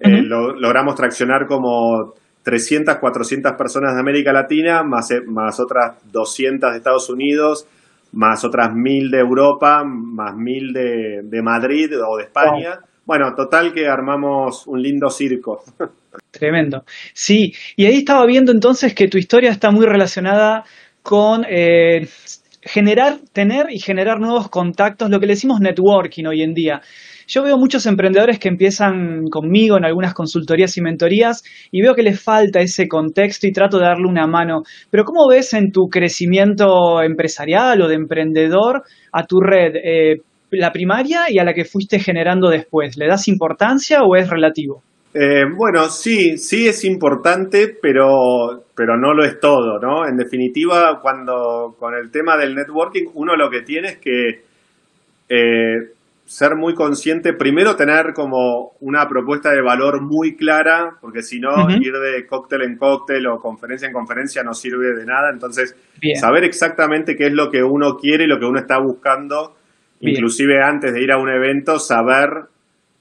Eh, 0.00 0.22
logramos 0.22 0.96
traccionar 0.96 1.46
como 1.46 2.14
300, 2.42 2.96
400 2.96 3.52
personas 3.52 3.94
de 3.94 4.00
América 4.00 4.32
Latina, 4.32 4.82
más, 4.82 5.12
eh, 5.12 5.20
más 5.24 5.60
otras 5.60 5.96
200 6.10 6.72
de 6.72 6.76
Estados 6.78 7.08
Unidos, 7.08 7.68
más 8.12 8.44
otras 8.44 8.74
1000 8.74 9.12
de 9.12 9.18
Europa, 9.20 9.84
más 9.84 10.34
1000 10.34 10.72
de, 10.72 11.20
de 11.22 11.42
Madrid 11.42 11.92
o 12.04 12.16
de 12.16 12.24
España. 12.24 12.80
Bueno, 13.06 13.32
total 13.36 13.72
que 13.72 13.86
armamos 13.86 14.66
un 14.66 14.82
lindo 14.82 15.08
circo. 15.08 15.62
Tremendo. 16.32 16.82
Sí, 17.12 17.52
y 17.76 17.86
ahí 17.86 17.98
estaba 17.98 18.26
viendo 18.26 18.50
entonces 18.50 18.92
que 18.92 19.06
tu 19.06 19.18
historia 19.18 19.52
está 19.52 19.70
muy 19.70 19.86
relacionada 19.86 20.64
con 21.04 21.44
eh, 21.46 22.08
generar, 22.62 23.18
tener 23.34 23.66
y 23.70 23.78
generar 23.78 24.18
nuevos 24.18 24.48
contactos, 24.48 25.10
lo 25.10 25.20
que 25.20 25.26
le 25.26 25.34
decimos 25.34 25.60
networking 25.60 26.24
hoy 26.24 26.42
en 26.42 26.54
día. 26.54 26.80
Yo 27.26 27.42
veo 27.42 27.58
muchos 27.58 27.84
emprendedores 27.84 28.38
que 28.38 28.48
empiezan 28.48 29.26
conmigo 29.30 29.76
en 29.76 29.84
algunas 29.84 30.14
consultorías 30.14 30.76
y 30.78 30.80
mentorías 30.80 31.44
y 31.70 31.82
veo 31.82 31.94
que 31.94 32.02
les 32.02 32.22
falta 32.22 32.60
ese 32.60 32.88
contexto 32.88 33.46
y 33.46 33.52
trato 33.52 33.78
de 33.78 33.84
darle 33.84 34.08
una 34.08 34.26
mano. 34.26 34.62
Pero 34.90 35.04
¿cómo 35.04 35.28
ves 35.28 35.52
en 35.52 35.72
tu 35.72 35.88
crecimiento 35.90 37.02
empresarial 37.02 37.82
o 37.82 37.88
de 37.88 37.96
emprendedor 37.96 38.82
a 39.12 39.26
tu 39.26 39.40
red? 39.40 39.74
Eh, 39.76 40.16
la 40.52 40.72
primaria 40.72 41.24
y 41.28 41.38
a 41.38 41.44
la 41.44 41.52
que 41.52 41.66
fuiste 41.66 41.98
generando 41.98 42.48
después. 42.48 42.96
¿Le 42.96 43.08
das 43.08 43.28
importancia 43.28 44.00
o 44.02 44.16
es 44.16 44.30
relativo? 44.30 44.82
Eh, 45.16 45.44
bueno, 45.56 45.88
sí, 45.90 46.36
sí 46.38 46.66
es 46.66 46.84
importante, 46.84 47.68
pero, 47.80 48.64
pero 48.74 48.96
no 48.96 49.14
lo 49.14 49.24
es 49.24 49.38
todo, 49.38 49.78
¿no? 49.78 50.08
En 50.08 50.16
definitiva, 50.16 50.98
cuando 51.00 51.76
con 51.78 51.94
el 51.94 52.10
tema 52.10 52.36
del 52.36 52.56
networking, 52.56 53.04
uno 53.14 53.36
lo 53.36 53.48
que 53.48 53.62
tiene 53.62 53.90
es 53.90 53.98
que 53.98 54.42
eh, 55.28 55.92
ser 56.26 56.56
muy 56.56 56.74
consciente, 56.74 57.32
primero 57.34 57.76
tener 57.76 58.12
como 58.12 58.72
una 58.80 59.06
propuesta 59.06 59.52
de 59.52 59.62
valor 59.62 60.02
muy 60.02 60.34
clara, 60.34 60.96
porque 61.00 61.22
si 61.22 61.38
no, 61.38 61.70
ir 61.70 61.92
de 61.92 62.26
cóctel 62.26 62.62
en 62.62 62.76
cóctel 62.76 63.26
o 63.28 63.38
conferencia 63.38 63.86
en 63.86 63.92
conferencia 63.92 64.42
no 64.42 64.52
sirve 64.52 64.94
de 64.94 65.06
nada. 65.06 65.30
Entonces, 65.30 65.76
saber 66.18 66.42
exactamente 66.42 67.14
qué 67.14 67.26
es 67.26 67.32
lo 67.32 67.50
que 67.50 67.62
uno 67.62 67.96
quiere 67.98 68.24
y 68.24 68.26
lo 68.26 68.40
que 68.40 68.46
uno 68.46 68.58
está 68.58 68.78
buscando, 68.80 69.54
inclusive 70.00 70.60
antes 70.60 70.92
de 70.92 71.02
ir 71.02 71.12
a 71.12 71.18
un 71.18 71.28
evento, 71.28 71.78
saber 71.78 72.30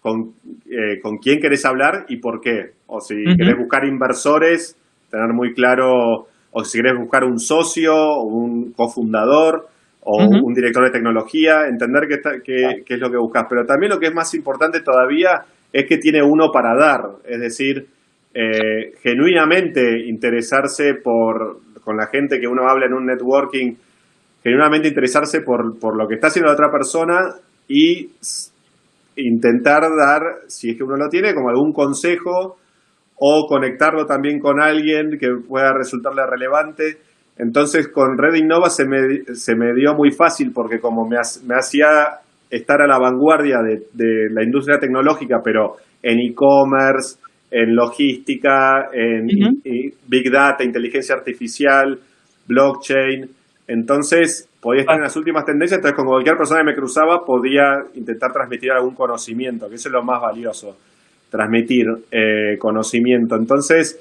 con, 0.02 0.34
eh, 0.74 1.00
con 1.02 1.18
quién 1.18 1.40
querés 1.40 1.66
hablar 1.66 2.06
y 2.10 2.18
por 2.18 2.42
qué. 2.42 2.72
O 2.88 3.00
si 3.00 3.16
querés 3.38 3.58
buscar 3.58 3.86
inversores, 3.86 4.78
tener 5.10 5.34
muy 5.34 5.54
claro, 5.54 6.28
o 6.52 6.64
si 6.64 6.80
querés 6.80 6.98
buscar 6.98 7.24
un 7.24 7.38
socio 7.40 7.94
o 7.96 8.24
un 8.24 8.74
cofundador 8.74 9.68
o 10.06 10.18
un 10.26 10.54
director 10.54 10.84
de 10.84 10.92
tecnología, 10.92 11.66
entender 11.70 12.08
qué, 12.10 12.84
qué, 12.86 12.94
es 12.94 13.00
lo 13.00 13.10
que 13.10 13.18
buscas. 13.18 13.46
Pero 13.50 13.66
también 13.66 13.92
lo 13.92 14.00
que 14.00 14.08
es 14.08 14.14
más 14.14 14.34
importante 14.34 14.82
todavía 14.82 15.46
es 15.72 15.86
que 15.88 15.98
tiene 15.98 16.22
uno 16.22 16.52
para 16.52 16.76
dar, 16.76 17.02
es 17.26 17.40
decir, 17.40 17.88
eh, 18.34 18.94
genuinamente 19.02 20.08
interesarse 20.08 20.96
por, 20.96 21.60
con 21.84 21.96
la 21.96 22.08
gente 22.08 22.40
que 22.40 22.48
uno 22.48 22.68
habla 22.68 22.88
en 22.88 22.94
un 22.94 23.06
networking, 23.06 23.76
genuinamente 24.44 24.90
interesarse 24.90 25.42
por, 25.42 25.80
por 25.80 25.96
lo 25.96 26.08
que 26.08 26.16
está 26.16 26.28
haciendo 26.28 26.48
la 26.48 26.56
otra 26.56 26.72
persona 26.72 27.36
y 27.68 28.10
intentar 29.16 29.82
dar, 29.82 30.22
si 30.48 30.72
es 30.72 30.78
que 30.78 30.84
uno 30.84 30.96
lo 30.96 31.10
tiene, 31.10 31.34
como 31.34 31.50
algún 31.50 31.74
consejo 31.74 32.58
o 33.16 33.46
conectarlo 33.48 34.06
también 34.06 34.40
con 34.40 34.62
alguien 34.62 35.18
que 35.20 35.28
pueda 35.48 35.74
resultarle 35.74 36.24
relevante. 36.30 36.98
Entonces 37.38 37.88
con 37.88 38.18
Red 38.18 38.36
Innova 38.36 38.70
se 38.70 38.86
me, 38.86 39.36
se 39.36 39.56
me 39.56 39.74
dio 39.74 39.94
muy 39.96 40.12
fácil 40.12 40.52
porque 40.54 40.80
como 40.80 41.08
me, 41.08 41.18
me 41.46 41.56
hacía 41.56 42.20
estar 42.50 42.82
a 42.82 42.88
la 42.88 43.00
vanguardia 43.00 43.58
de, 43.64 44.30
la 44.30 44.44
industria 44.44 44.78
tecnológica, 44.78 45.42
pero 45.44 45.78
en 46.02 46.20
e-commerce, 46.20 47.18
en 47.50 47.76
logística, 47.76 48.90
en 48.94 49.28
big 50.08 50.32
data, 50.32 50.64
inteligencia 50.64 51.16
artificial, 51.16 51.98
blockchain. 52.48 53.28
Entonces, 53.68 54.50
podía 54.62 54.82
estar 54.82 54.96
en 54.96 55.04
las 55.04 55.16
últimas 55.16 55.46
tendencias, 55.46 55.78
entonces 55.78 55.96
con 55.96 56.08
cualquier 56.08 56.36
persona 56.38 56.62
que 56.62 56.72
me 56.72 56.76
cruzaba 56.76 57.24
podía 57.26 57.84
intentar 57.96 58.32
transmitir 58.32 58.72
algún 58.72 58.96
conocimiento, 58.96 59.70
que 59.70 59.76
eso 59.76 59.90
es 59.90 59.94
lo 59.94 60.04
más 60.04 60.22
valioso, 60.22 60.76
transmitir 61.30 61.86
eh, 62.12 62.58
conocimiento. 62.60 63.36
Entonces, 63.36 64.00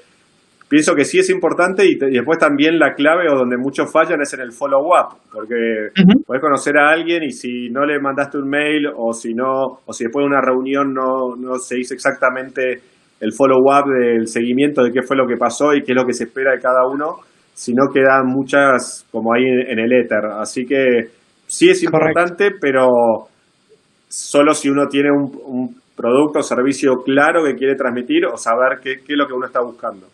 pienso 0.69 0.95
que 0.95 1.05
sí 1.05 1.19
es 1.19 1.31
importante 1.31 1.85
y, 1.85 1.97
después 1.97 2.39
también 2.39 2.79
la 2.79 2.95
clave 2.95 3.29
o 3.31 3.37
donde 3.37 3.57
muchos 3.57 3.93
fallan 3.93 4.21
es 4.23 4.33
en 4.35 4.41
el 4.41 4.53
follow-up, 4.53 5.19
porque 5.33 5.91
puedes 6.27 6.43
conocer 6.43 6.79
a 6.79 6.91
alguien 6.91 7.23
y 7.23 7.31
si 7.31 7.69
no 7.71 7.85
le 7.85 8.01
mandaste 8.01 8.39
un 8.39 8.49
mail 8.49 8.87
o 8.97 9.13
si 9.13 9.35
no, 9.35 9.81
o 9.85 9.93
si 9.93 10.05
después 10.05 10.25
de 10.25 10.29
una 10.29 10.41
reunión 10.41 10.95
no, 10.95 11.37
no 11.37 11.57
se 11.57 11.79
hizo 11.79 11.95
exactamente 11.95 12.81
el 13.21 13.33
follow-up 13.33 13.85
del 13.87 14.27
seguimiento 14.27 14.83
de 14.83 14.91
qué 14.91 15.03
fue 15.03 15.17
lo 15.17 15.27
que 15.27 15.37
pasó 15.37 15.75
y 15.75 15.83
qué 15.83 15.93
es 15.93 15.97
lo 15.97 16.07
que 16.07 16.13
se 16.13 16.25
espera 16.25 16.53
de 16.53 16.61
cada 16.61 16.89
uno, 16.89 17.19
sino 17.63 17.93
quedan 17.95 18.27
muchas 18.27 19.07
como 19.13 19.33
ahí 19.33 19.45
en, 19.45 19.79
el 19.79 19.93
éter. 19.93 20.25
Así 20.41 20.65
que 20.65 21.11
sí 21.47 21.71
es 21.71 21.81
importante, 21.85 22.51
pero 22.61 22.89
solo 24.09 24.53
si 24.53 24.69
uno 24.69 24.89
tiene 24.89 25.11
un, 25.13 25.81
producto 25.95 26.41
o 26.41 26.43
servicio 26.43 26.95
claro 27.05 27.45
que 27.45 27.55
quiere 27.55 27.77
transmitir 27.77 28.25
o 28.27 28.37
saber 28.37 28.81
qué, 28.83 28.97
qué 29.07 29.13
es 29.13 29.17
lo 29.17 29.29
que 29.29 29.35
uno 29.35 29.47
está 29.47 29.61
buscando. 29.63 30.09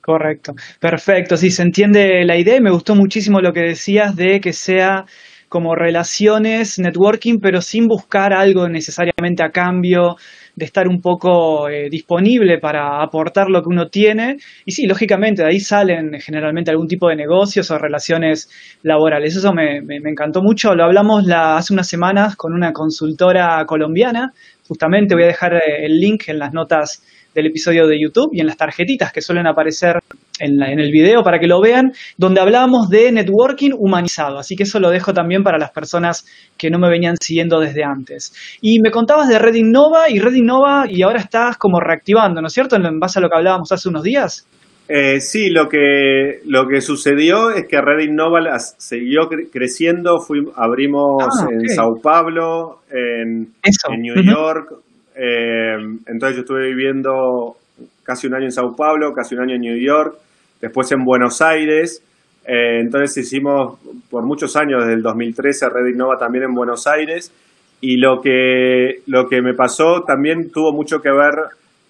Correcto, 0.00 0.54
perfecto, 0.80 1.36
sí, 1.36 1.50
se 1.50 1.62
entiende 1.62 2.24
la 2.24 2.36
idea 2.36 2.56
y 2.56 2.62
me 2.62 2.72
gustó 2.72 2.96
muchísimo 2.96 3.40
lo 3.40 3.52
que 3.52 3.60
decías 3.60 4.16
de 4.16 4.40
que 4.40 4.52
sea 4.52 5.04
como 5.48 5.76
relaciones, 5.76 6.78
networking, 6.78 7.38
pero 7.40 7.60
sin 7.60 7.86
buscar 7.86 8.32
algo 8.32 8.68
necesariamente 8.68 9.44
a 9.44 9.50
cambio, 9.50 10.16
de 10.58 10.64
estar 10.64 10.88
un 10.88 11.00
poco 11.00 11.68
eh, 11.68 11.88
disponible 11.88 12.58
para 12.58 13.00
aportar 13.00 13.48
lo 13.48 13.62
que 13.62 13.68
uno 13.68 13.88
tiene. 13.88 14.38
Y 14.64 14.72
sí, 14.72 14.86
lógicamente, 14.86 15.42
de 15.42 15.48
ahí 15.48 15.60
salen 15.60 16.18
generalmente 16.20 16.72
algún 16.72 16.88
tipo 16.88 17.08
de 17.08 17.14
negocios 17.14 17.70
o 17.70 17.78
relaciones 17.78 18.50
laborales. 18.82 19.36
Eso 19.36 19.52
me, 19.52 19.80
me, 19.80 19.98
encantó 19.98 20.42
mucho. 20.42 20.74
Lo 20.74 20.84
hablamos 20.84 21.24
la, 21.24 21.56
hace 21.56 21.72
unas 21.72 21.86
semanas 21.86 22.34
con 22.34 22.52
una 22.52 22.72
consultora 22.72 23.64
colombiana. 23.66 24.32
Justamente 24.66 25.14
voy 25.14 25.24
a 25.24 25.28
dejar 25.28 25.54
eh, 25.54 25.86
el 25.86 26.00
link 26.00 26.24
en 26.26 26.40
las 26.40 26.52
notas 26.52 27.04
del 27.34 27.46
episodio 27.46 27.86
de 27.86 28.00
YouTube 28.00 28.30
y 28.32 28.40
en 28.40 28.48
las 28.48 28.56
tarjetitas 28.56 29.12
que 29.12 29.20
suelen 29.20 29.46
aparecer 29.46 30.00
en, 30.40 30.62
el 30.62 30.90
video 30.90 31.22
para 31.22 31.38
que 31.38 31.46
lo 31.46 31.60
vean, 31.60 31.92
donde 32.16 32.40
hablábamos 32.40 32.88
de 32.88 33.12
networking 33.12 33.70
humanizado. 33.76 34.38
Así 34.38 34.56
que 34.56 34.64
eso 34.64 34.80
lo 34.80 34.90
dejo 34.90 35.12
también 35.12 35.42
para 35.42 35.58
las 35.58 35.70
personas 35.70 36.26
que 36.56 36.70
no 36.70 36.78
me 36.78 36.88
venían 36.88 37.16
siguiendo 37.20 37.60
desde 37.60 37.84
antes. 37.84 38.32
Y 38.60 38.80
me 38.80 38.90
contabas 38.90 39.28
de 39.28 39.38
Red 39.38 39.54
Innova 39.54 40.08
y 40.08 40.18
Red 40.18 40.34
Innova 40.34 40.84
y 40.88 41.02
ahora 41.02 41.20
estás 41.20 41.56
como 41.56 41.80
reactivando, 41.80 42.40
¿no 42.40 42.48
es 42.48 42.52
cierto? 42.52 42.76
En 42.76 42.98
base 42.98 43.18
a 43.18 43.22
lo 43.22 43.28
que 43.28 43.36
hablábamos 43.36 43.70
hace 43.72 43.88
unos 43.88 44.02
días. 44.02 44.46
Eh, 44.90 45.20
sí, 45.20 45.50
lo 45.50 45.68
que, 45.68 46.40
lo 46.46 46.66
que 46.66 46.80
sucedió 46.80 47.50
es 47.50 47.66
que 47.68 47.78
Red 47.78 48.08
Innova 48.08 48.40
siguió 48.58 49.28
creciendo, 49.52 50.18
abrimos 50.56 51.24
ah, 51.24 51.46
en 51.50 51.68
Sao 51.68 52.00
Paulo, 52.02 52.80
en, 52.90 53.48
en 53.62 54.00
New 54.00 54.14
York, 54.24 54.72
eh, 55.14 55.76
entonces 56.06 56.36
yo 56.36 56.40
estuve 56.40 56.68
viviendo 56.68 57.56
casi 58.02 58.28
un 58.28 58.34
año 58.34 58.44
en 58.44 58.52
Sao 58.52 58.74
Paulo, 58.74 59.12
casi 59.12 59.34
un 59.34 59.42
año 59.42 59.56
en 59.56 59.60
New 59.60 59.78
York, 59.78 60.14
después 60.60 60.90
en 60.92 61.04
Buenos 61.04 61.40
Aires. 61.42 62.02
Eh, 62.46 62.80
entonces 62.80 63.26
hicimos 63.26 63.78
por 64.10 64.24
muchos 64.24 64.56
años, 64.56 64.80
desde 64.80 64.94
el 64.94 65.02
2013, 65.02 65.68
Red 65.68 65.94
Innova 65.94 66.16
también 66.18 66.44
en 66.44 66.54
Buenos 66.54 66.86
Aires. 66.86 67.32
Y 67.80 67.96
lo 67.98 68.20
que, 68.20 69.02
lo 69.06 69.28
que 69.28 69.40
me 69.40 69.54
pasó 69.54 70.02
también 70.06 70.50
tuvo 70.50 70.72
mucho 70.72 71.00
que 71.00 71.10
ver 71.10 71.34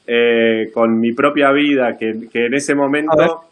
eh, 0.07 0.71
con 0.73 0.99
mi 1.01 1.13
propia 1.13 1.53
vida, 1.53 1.97
que, 1.99 2.11
en 2.11 2.55
ese 2.55 2.75
momento 2.75 3.45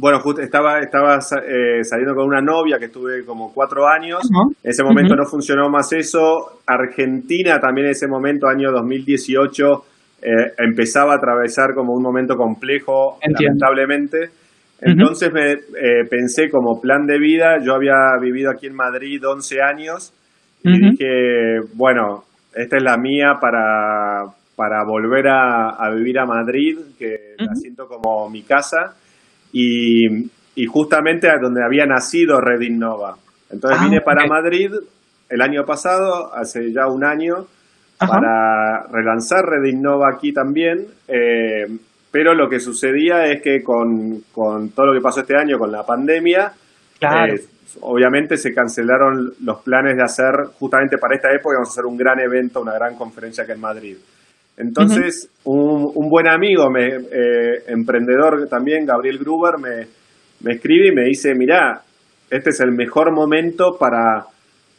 bueno, 0.00 0.18
estaba, 0.40 0.80
estaba 0.80 1.18
eh, 1.18 1.84
saliendo 1.84 2.14
con 2.14 2.26
una 2.26 2.40
novia 2.40 2.78
que 2.78 2.86
estuve 2.86 3.22
como 3.24 3.52
cuatro 3.52 3.86
años. 3.86 4.20
En 4.62 4.70
ese 4.70 4.82
momento 4.82 5.14
no 5.14 5.26
funcionó 5.26 5.68
más 5.68 5.92
eso. 5.92 6.60
Argentina 6.66 7.60
también 7.60 7.88
en 7.88 7.92
ese 7.92 8.08
momento, 8.08 8.48
año 8.48 8.72
2018, 8.72 9.84
eh, 10.22 10.52
empezaba 10.58 11.14
a 11.14 11.16
atravesar 11.16 11.74
como 11.74 11.92
un 11.92 12.02
momento 12.02 12.36
complejo, 12.36 13.18
lamentablemente. 13.22 14.30
Entonces 14.82 15.30
me 15.32 15.52
eh, 15.52 16.06
pensé 16.08 16.48
como 16.48 16.80
plan 16.80 17.06
de 17.06 17.18
vida, 17.18 17.58
yo 17.62 17.74
había 17.74 18.16
vivido 18.20 18.50
aquí 18.50 18.66
en 18.66 18.74
Madrid 18.74 19.20
11 19.22 19.60
años 19.60 20.12
y 20.62 20.90
dije, 20.90 21.58
bueno, 21.74 22.24
esta 22.54 22.78
es 22.78 22.82
la 22.82 22.96
mía 22.96 23.34
para, 23.40 24.24
para 24.56 24.84
volver 24.86 25.28
a, 25.28 25.70
a 25.70 25.90
vivir 25.94 26.18
a 26.18 26.24
Madrid, 26.24 26.78
que 26.98 27.34
la 27.38 27.54
siento 27.54 27.86
como 27.86 28.30
mi 28.30 28.42
casa 28.42 28.96
y, 29.52 30.30
justamente 30.68 31.28
a 31.28 31.38
donde 31.40 31.64
había 31.64 31.86
nacido 31.86 32.40
Red 32.40 32.60
Innova. 32.60 33.16
Entonces 33.50 33.80
ah, 33.80 33.84
vine 33.84 34.00
para 34.00 34.26
Madrid 34.26 34.70
el 35.28 35.40
año 35.40 35.64
pasado, 35.64 36.34
hace 36.34 36.72
ya 36.72 36.86
un 36.88 37.04
año, 37.04 37.46
para 38.06 38.86
relanzar 38.90 39.44
Red 39.44 39.64
Innova 39.64 40.10
aquí 40.14 40.32
también. 40.32 40.86
Eh, 41.06 41.66
pero 42.10 42.34
lo 42.34 42.48
que 42.48 42.58
sucedía 42.58 43.26
es 43.26 43.42
que 43.42 43.62
con, 43.62 44.22
todo 44.34 44.86
lo 44.86 44.92
que 44.92 45.02
pasó 45.02 45.20
este 45.20 45.36
año 45.36 45.58
con 45.58 45.70
la 45.70 45.84
pandemia, 45.84 46.52
Claro. 46.98 47.34
Eh, 47.34 47.40
obviamente 47.80 48.36
se 48.36 48.52
cancelaron 48.52 49.32
los 49.42 49.62
planes 49.62 49.96
de 49.96 50.02
hacer, 50.02 50.32
justamente 50.58 50.98
para 50.98 51.14
esta 51.14 51.32
época, 51.32 51.54
vamos 51.54 51.70
a 51.70 51.72
hacer 51.72 51.86
un 51.86 51.96
gran 51.96 52.20
evento, 52.20 52.60
una 52.60 52.74
gran 52.74 52.96
conferencia 52.96 53.44
aquí 53.44 53.52
en 53.52 53.60
Madrid. 53.60 53.96
Entonces, 54.56 55.30
un, 55.44 56.08
buen 56.10 56.28
amigo, 56.28 56.68
me, 56.70 56.88
eh, 56.88 57.62
emprendedor 57.68 58.46
también, 58.48 58.84
Gabriel 58.84 59.18
Gruber, 59.18 59.58
me, 59.58 59.86
me 60.40 60.56
escribe 60.56 60.88
y 60.88 60.94
me 60.94 61.04
dice, 61.04 61.34
mirá, 61.34 61.80
este 62.28 62.50
es 62.50 62.60
el 62.60 62.72
mejor 62.72 63.12
momento 63.12 63.78
para 63.78 64.26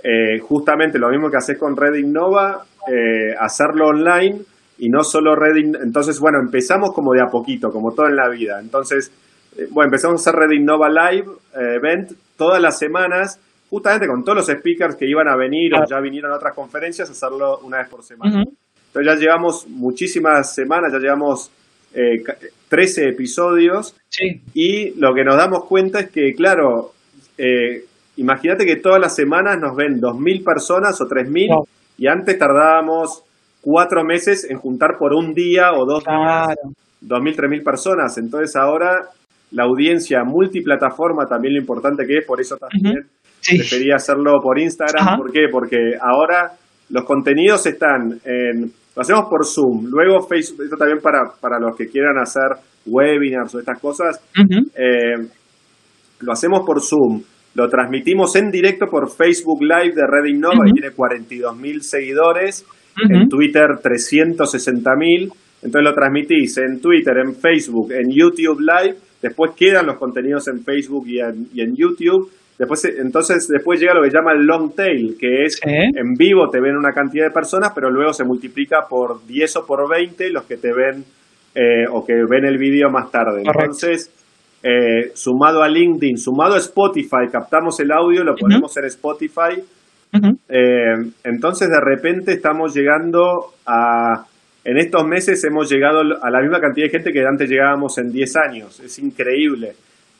eh, 0.03 0.39
justamente 0.39 0.99
lo 0.99 1.09
mismo 1.09 1.29
que 1.29 1.37
haces 1.37 1.57
con 1.57 1.75
Red 1.75 1.95
Innova, 1.95 2.65
eh, 2.91 3.35
hacerlo 3.39 3.87
online 3.87 4.41
y 4.79 4.89
no 4.89 5.03
solo 5.03 5.35
Red 5.35 5.57
Entonces, 5.83 6.19
bueno, 6.19 6.39
empezamos 6.39 6.93
como 6.93 7.13
de 7.13 7.21
a 7.21 7.27
poquito, 7.27 7.71
como 7.71 7.93
todo 7.93 8.07
en 8.07 8.15
la 8.15 8.29
vida. 8.29 8.59
Entonces, 8.59 9.11
eh, 9.57 9.67
bueno, 9.69 9.87
empezamos 9.87 10.19
a 10.19 10.29
hacer 10.29 10.39
Red 10.39 10.51
Innova 10.51 10.89
Live 10.89 11.27
Event 11.53 12.11
todas 12.35 12.61
las 12.61 12.79
semanas, 12.79 13.39
justamente 13.69 14.07
con 14.07 14.23
todos 14.23 14.37
los 14.37 14.47
speakers 14.47 14.95
que 14.95 15.07
iban 15.07 15.27
a 15.27 15.35
venir 15.35 15.73
o 15.75 15.85
ya 15.85 15.99
vinieron 15.99 16.31
a 16.31 16.35
otras 16.35 16.55
conferencias, 16.55 17.09
hacerlo 17.09 17.59
una 17.59 17.77
vez 17.77 17.89
por 17.89 18.03
semana. 18.03 18.43
Entonces 18.87 19.05
ya 19.05 19.15
llevamos 19.15 19.67
muchísimas 19.67 20.53
semanas, 20.53 20.91
ya 20.91 20.99
llevamos 20.99 21.51
13 22.69 23.09
episodios 23.09 23.95
y 24.53 24.91
lo 24.99 25.13
que 25.13 25.23
nos 25.23 25.35
damos 25.35 25.65
cuenta 25.65 25.99
es 25.99 26.09
que, 26.09 26.33
claro, 26.33 26.93
eh, 27.37 27.85
imagínate 28.17 28.65
que 28.65 28.77
todas 28.77 28.99
las 28.99 29.15
semanas 29.15 29.57
nos 29.59 29.75
ven 29.75 29.99
2.000 29.99 30.43
personas 30.43 30.99
o 31.01 31.05
3.000 31.05 31.65
y 31.97 32.07
antes 32.07 32.37
tardábamos 32.37 33.23
cuatro 33.61 34.03
meses 34.03 34.47
en 34.49 34.57
juntar 34.57 34.97
por 34.97 35.13
un 35.13 35.33
día 35.33 35.71
o 35.73 35.85
dos 35.85 36.03
días 36.03 36.55
2.000, 37.03 37.35
3.000 37.35 37.63
personas. 37.63 38.17
Entonces 38.17 38.55
ahora 38.55 39.07
la 39.51 39.63
audiencia 39.63 40.23
multiplataforma 40.23 41.25
también 41.25 41.55
lo 41.55 41.61
importante 41.61 42.05
que 42.05 42.19
es, 42.19 42.25
por 42.25 42.39
eso 42.39 42.57
también 42.57 43.05
prefería 43.57 43.95
hacerlo 43.95 44.39
por 44.41 44.59
Instagram. 44.59 45.17
¿Por 45.17 45.31
qué? 45.31 45.47
Porque 45.51 45.77
ahora 45.99 46.51
los 46.89 47.03
contenidos 47.05 47.65
están 47.65 48.19
en... 48.23 48.71
Lo 48.93 49.01
hacemos 49.01 49.29
por 49.29 49.45
Zoom, 49.45 49.85
luego 49.89 50.27
Facebook, 50.27 50.65
esto 50.65 50.75
también 50.75 50.99
para, 51.01 51.31
para 51.39 51.57
los 51.59 51.77
que 51.77 51.87
quieran 51.87 52.17
hacer 52.17 52.59
webinars 52.85 53.55
o 53.55 53.59
estas 53.59 53.79
cosas, 53.79 54.19
eh, 54.75 55.15
lo 56.19 56.31
hacemos 56.33 56.63
por 56.65 56.81
Zoom, 56.81 57.21
lo 57.53 57.67
transmitimos 57.67 58.35
en 58.35 58.49
directo 58.49 58.87
por 58.87 59.11
Facebook 59.11 59.61
Live 59.61 59.93
de 59.93 60.07
Red 60.07 60.25
Innova, 60.29 60.67
y 60.67 60.73
tiene 60.73 60.91
42 60.91 61.57
mil 61.57 61.81
seguidores, 61.81 62.65
en 63.09 63.29
Twitter 63.29 63.67
360 63.81 64.95
mil. 64.95 65.31
Entonces 65.63 65.83
lo 65.83 65.93
transmitís 65.93 66.57
en 66.57 66.81
Twitter, 66.81 67.17
en 67.17 67.35
Facebook, 67.35 67.91
en 67.91 68.09
YouTube 68.09 68.59
Live, 68.61 68.95
después 69.21 69.51
quedan 69.55 69.85
los 69.85 69.97
contenidos 69.97 70.47
en 70.47 70.63
Facebook 70.63 71.05
y 71.07 71.19
en, 71.19 71.75
YouTube. 71.75 72.31
Después, 72.57 72.85
entonces 72.85 73.47
después 73.47 73.79
llega 73.79 73.93
lo 73.93 74.03
que 74.03 74.09
llama 74.09 74.33
el 74.33 74.45
long 74.45 74.73
tail, 74.75 75.15
que 75.19 75.43
es 75.45 75.59
en 75.63 76.13
vivo 76.17 76.49
te 76.49 76.59
ven 76.59 76.75
una 76.75 76.93
cantidad 76.93 77.25
de 77.25 77.31
personas, 77.31 77.71
pero 77.73 77.89
luego 77.89 78.13
se 78.13 78.23
multiplica 78.23 78.87
por 78.89 79.25
10 79.25 79.57
o 79.57 79.65
por 79.65 79.89
20 79.89 80.29
los 80.31 80.43
que 80.45 80.57
te 80.57 80.69
ven 80.73 81.03
eh, 81.55 81.85
o 81.91 82.05
que 82.05 82.13
ven 82.27 82.45
el 82.45 82.57
vídeo 82.57 82.89
más 82.89 83.11
tarde. 83.11 83.43
Entonces, 83.45 84.11
eh, 84.63 85.11
sumado 85.15 85.63
a 85.63 85.67
LinkedIn, 85.67 86.17
sumado 86.17 86.55
a 86.55 86.59
Spotify, 86.59 87.27
captamos 87.31 87.79
el 87.79 87.91
audio, 87.91 88.23
lo 88.23 88.35
ponemos 88.35 88.75
en 88.77 88.85
Spotify. 88.85 89.61
Eh, 90.13 91.11
entonces 91.23 91.69
de 91.69 91.79
repente 91.79 92.33
estamos 92.33 92.75
llegando 92.75 93.53
a, 93.65 94.25
en 94.63 94.77
estos 94.77 95.07
meses 95.07 95.43
hemos 95.45 95.71
llegado 95.71 96.01
a 96.21 96.29
la 96.29 96.41
misma 96.41 96.59
cantidad 96.59 96.85
de 96.85 96.91
gente 96.91 97.11
que 97.11 97.25
antes 97.25 97.49
llegábamos 97.49 97.97
en 97.97 98.11
10 98.11 98.35
años. 98.37 98.79
Es 98.79 98.99
increíble. 98.99 99.73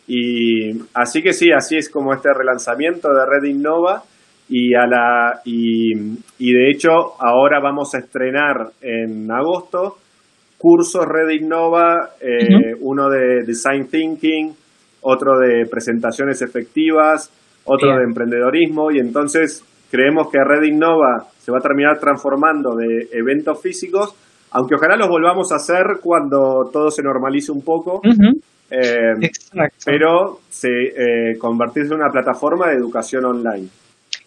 Y 0.08 0.72
así 0.96 1.22
que 1.22 1.34
sí, 1.34 1.52
así 1.52 1.78
es 1.78 1.90
como 1.90 2.14
este 2.14 2.30
relanzamiento 2.34 3.10
de 3.10 3.26
Red 3.26 3.48
Innova. 3.48 4.04
Y, 4.50 4.74
a 4.74 4.86
la, 4.86 5.42
y, 5.46 5.94
y 6.40 6.52
de 6.52 6.72
hecho 6.72 6.90
ahora 7.20 7.62
vamos 7.62 7.96
a 7.96 8.00
estrenar 8.00 8.72
en 8.82 9.32
agosto 9.32 9.98
cursos 10.62 11.04
Red 11.06 11.42
Innova, 11.42 12.12
eh, 12.22 12.76
uno 12.82 13.10
de 13.10 13.44
Design 13.46 13.88
Thinking, 13.88 14.54
otro 15.02 15.40
de 15.40 15.66
presentaciones 15.70 16.42
efectivas, 16.44 17.32
otro 17.66 17.96
de 17.98 18.04
emprendedorismo 18.04 18.92
y 18.92 19.00
entonces 19.00 19.66
creemos 19.90 20.30
que 20.32 20.38
Red 20.38 20.64
Innova 20.64 21.26
se 21.40 21.52
va 21.52 21.58
a 21.58 21.62
terminar 21.62 21.98
transformando 22.00 22.76
de 22.76 23.10
eventos 23.12 23.60
físicos, 23.62 24.16
aunque 24.52 24.76
ojalá 24.76 24.96
los 24.98 25.10
volvamos 25.10 25.52
a 25.52 25.56
hacer 25.56 26.00
cuando 26.02 26.70
todo 26.72 26.92
se 26.92 27.02
normalice 27.02 27.52
un 27.52 27.64
poco, 27.64 28.00
eh, 28.70 29.14
pero 29.84 30.38
se 30.48 30.70
eh, 30.70 31.38
convertirse 31.40 31.94
en 31.94 32.02
una 32.02 32.12
plataforma 32.12 32.70
de 32.70 32.76
educación 32.76 33.26
online. 33.26 33.68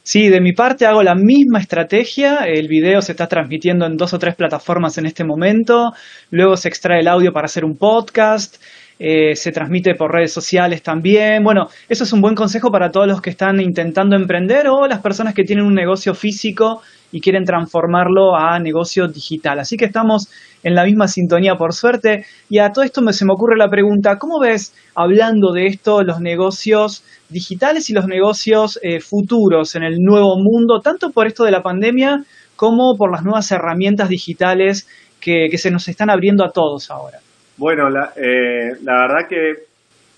Sí, 0.07 0.29
de 0.29 0.43
mi 0.43 0.53
parte 0.53 0.85
hago 0.85 1.03
la 1.03 1.15
misma 1.15 1.61
estrategia. 1.61 2.41
El 2.45 2.69
video 2.69 3.01
se 3.01 3.13
está 3.13 3.27
transmitiendo 3.27 3.87
en 3.87 3.97
dos 3.97 4.13
o 4.13 4.19
tres 4.19 4.35
plataformas 4.35 4.99
en 4.99 5.07
este 5.07 5.25
momento. 5.25 5.93
Luego 6.31 6.59
se 6.59 6.69
extrae 6.69 7.01
el 7.01 7.09
audio 7.09 7.33
para 7.33 7.47
hacer 7.47 7.65
un 7.65 7.79
podcast. 7.79 8.63
Eh, 8.99 9.35
se 9.35 9.51
transmite 9.51 9.95
por 9.95 10.13
redes 10.13 10.31
sociales 10.31 10.83
también. 10.83 11.43
Bueno, 11.43 11.69
eso 11.89 12.05
es 12.05 12.13
un 12.13 12.21
buen 12.21 12.35
consejo 12.35 12.71
para 12.71 12.91
todos 12.91 13.07
los 13.07 13.23
que 13.23 13.31
están 13.31 13.59
intentando 13.61 14.15
emprender 14.15 14.69
o 14.69 14.87
las 14.87 15.01
personas 15.01 15.33
que 15.33 15.43
tienen 15.43 15.65
un 15.65 15.75
negocio 15.75 16.15
físico 16.15 16.83
y 17.11 17.23
quieren 17.23 17.45
transformarlo 17.45 18.37
a 18.37 18.59
negocio 18.59 19.09
digital. 19.09 19.59
Así 19.59 19.79
que 19.79 19.87
estamos 19.87 20.29
en 20.65 20.75
la 20.75 20.85
misma 20.85 21.07
sintonía 21.07 21.55
por 21.55 21.73
suerte. 21.73 22.25
Y 22.49 22.59
a 22.59 22.71
todo 22.71 22.85
esto 22.85 23.03
me, 23.03 23.13
se 23.13 23.25
me 23.25 23.33
ocurre 23.33 23.57
la 23.57 23.69
pregunta, 23.69 24.17
¿cómo 24.19 24.41
ves, 24.41 24.75
hablando 24.97 25.53
de 25.53 25.67
esto, 25.67 26.03
los 26.03 26.21
negocios 26.21 27.05
digitales 27.29 27.89
y 27.91 27.93
los 27.93 28.07
negocios 28.07 28.81
eh, 28.83 28.99
futuros 29.01 29.77
en 29.77 29.85
el 29.85 29.99
nuevo 29.99 30.37
mundo, 30.39 30.81
tanto 30.81 31.11
por 31.11 31.27
esto 31.27 31.45
de 31.45 31.53
la 31.53 31.63
pandemia 31.63 32.25
como 32.57 32.97
por 32.97 33.13
las 33.13 33.23
nuevas 33.23 33.51
herramientas 33.53 34.09
digitales 34.09 34.89
que, 35.21 35.49
se 35.57 35.71
nos 35.71 35.87
están 35.89 36.11
abriendo 36.11 36.45
a 36.45 36.51
todos 36.51 36.91
ahora? 36.91 37.19
Bueno, 37.57 37.89
la, 37.89 38.13
eh, 38.17 38.73
la 38.83 38.95
verdad 39.03 39.29
que 39.29 39.75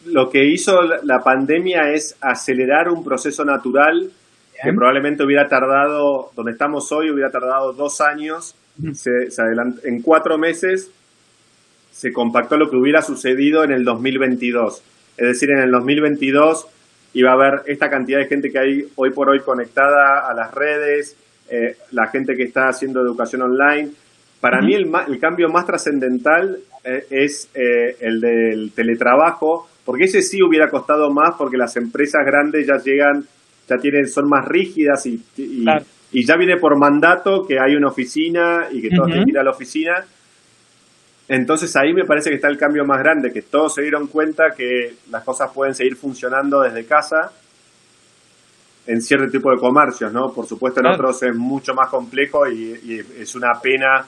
lo 0.07 0.29
que 0.31 0.45
hizo 0.45 0.81
la 1.03 1.19
pandemia 1.25 1.93
es 1.93 2.17
acelerar 2.21 2.89
un 2.89 3.05
proceso 3.05 3.45
natural 3.45 4.11
que 4.63 4.73
probablemente 4.73 5.23
hubiera 5.23 5.47
tardado, 5.49 6.31
donde 6.35 6.53
estamos 6.53 6.91
hoy, 6.93 7.11
hubiera 7.11 7.31
tardado 7.31 7.73
dos 7.73 8.01
años, 8.01 8.55
se, 8.95 9.29
en 9.85 10.03
cuatro 10.03 10.39
meses 10.39 10.91
se 11.91 12.13
compactó 12.13 12.57
lo 12.57 12.69
que 12.69 12.77
hubiera 12.77 13.01
sucedido 13.01 13.65
en 13.65 13.73
el 13.73 13.85
2022. 13.85 14.83
Es 15.17 15.29
decir, 15.29 15.51
en 15.51 15.61
el 15.61 15.71
2022 15.71 16.67
iba 17.15 17.31
a 17.31 17.35
haber 17.35 17.63
esta 17.67 17.89
cantidad 17.89 18.19
de 18.19 18.27
gente 18.27 18.51
que 18.51 18.59
hay 18.59 18.85
hoy 18.97 19.11
por 19.11 19.31
hoy 19.31 19.41
conectada 19.41 20.29
a 20.29 20.35
las 20.35 20.53
redes, 20.53 21.17
eh, 21.49 21.77
la 21.93 22.09
gente 22.09 22.37
que 22.37 22.43
está 22.43 22.69
haciendo 22.69 23.01
educación 23.01 23.43
online. 23.43 23.91
Para 24.41 24.61
mí 24.61 24.75
el, 24.75 24.93
el, 25.09 25.19
cambio 25.19 25.49
más 25.49 25.65
trascendental 25.65 26.59
eh, 26.85 27.07
es 27.09 27.49
eh, 27.55 27.97
el 28.01 28.21
del 28.21 28.73
teletrabajo, 28.73 29.67
porque 29.85 30.05
ese 30.05 30.21
sí 30.21 30.43
hubiera 30.43 30.69
costado 30.69 31.11
más 31.11 31.35
porque 31.39 31.57
las 31.57 31.77
empresas 31.77 32.21
grandes 32.27 32.67
ya 32.67 32.77
llegan 32.77 33.27
ya 33.69 33.77
tienen, 33.79 34.07
son 34.07 34.29
más 34.29 34.47
rígidas 34.47 35.07
y, 35.07 35.21
y, 35.37 35.65
ya 36.25 36.37
viene 36.37 36.57
por 36.57 36.79
mandato 36.79 37.43
que 37.47 37.59
hay 37.59 37.75
una 37.75 37.89
oficina 37.89 38.69
y 38.71 38.81
que 38.81 38.91
todos 38.91 39.09
tienen 39.09 39.25
que 39.25 39.33
ir 39.33 39.39
a 39.39 39.45
la 39.45 39.51
oficina. 39.51 40.05
Entonces 41.29 41.75
ahí 41.77 41.93
me 41.93 42.05
parece 42.05 42.31
que 42.31 42.37
está 42.37 42.49
el 42.49 42.57
cambio 42.57 42.85
más 42.85 42.99
grande, 43.01 43.33
que 43.33 43.43
todos 43.43 43.75
se 43.75 43.83
dieron 43.83 44.07
cuenta 44.07 44.51
que 44.57 44.95
las 45.11 45.25
cosas 45.25 45.51
pueden 45.53 45.75
seguir 45.75 45.97
funcionando 45.97 46.61
desde 46.61 46.87
casa 46.87 47.33
en 48.87 49.01
cierto 49.01 49.27
tipo 49.27 49.51
de 49.51 49.59
comercios, 49.59 50.13
¿no? 50.13 50.33
Por 50.33 50.47
supuesto 50.47 50.81
en 50.81 50.87
otros 50.87 51.21
es 51.25 51.37
mucho 51.37 51.75
más 51.75 51.91
complejo 51.91 52.47
y, 52.47 53.01
es 53.19 53.35
una 53.35 53.51
pena 53.61 54.07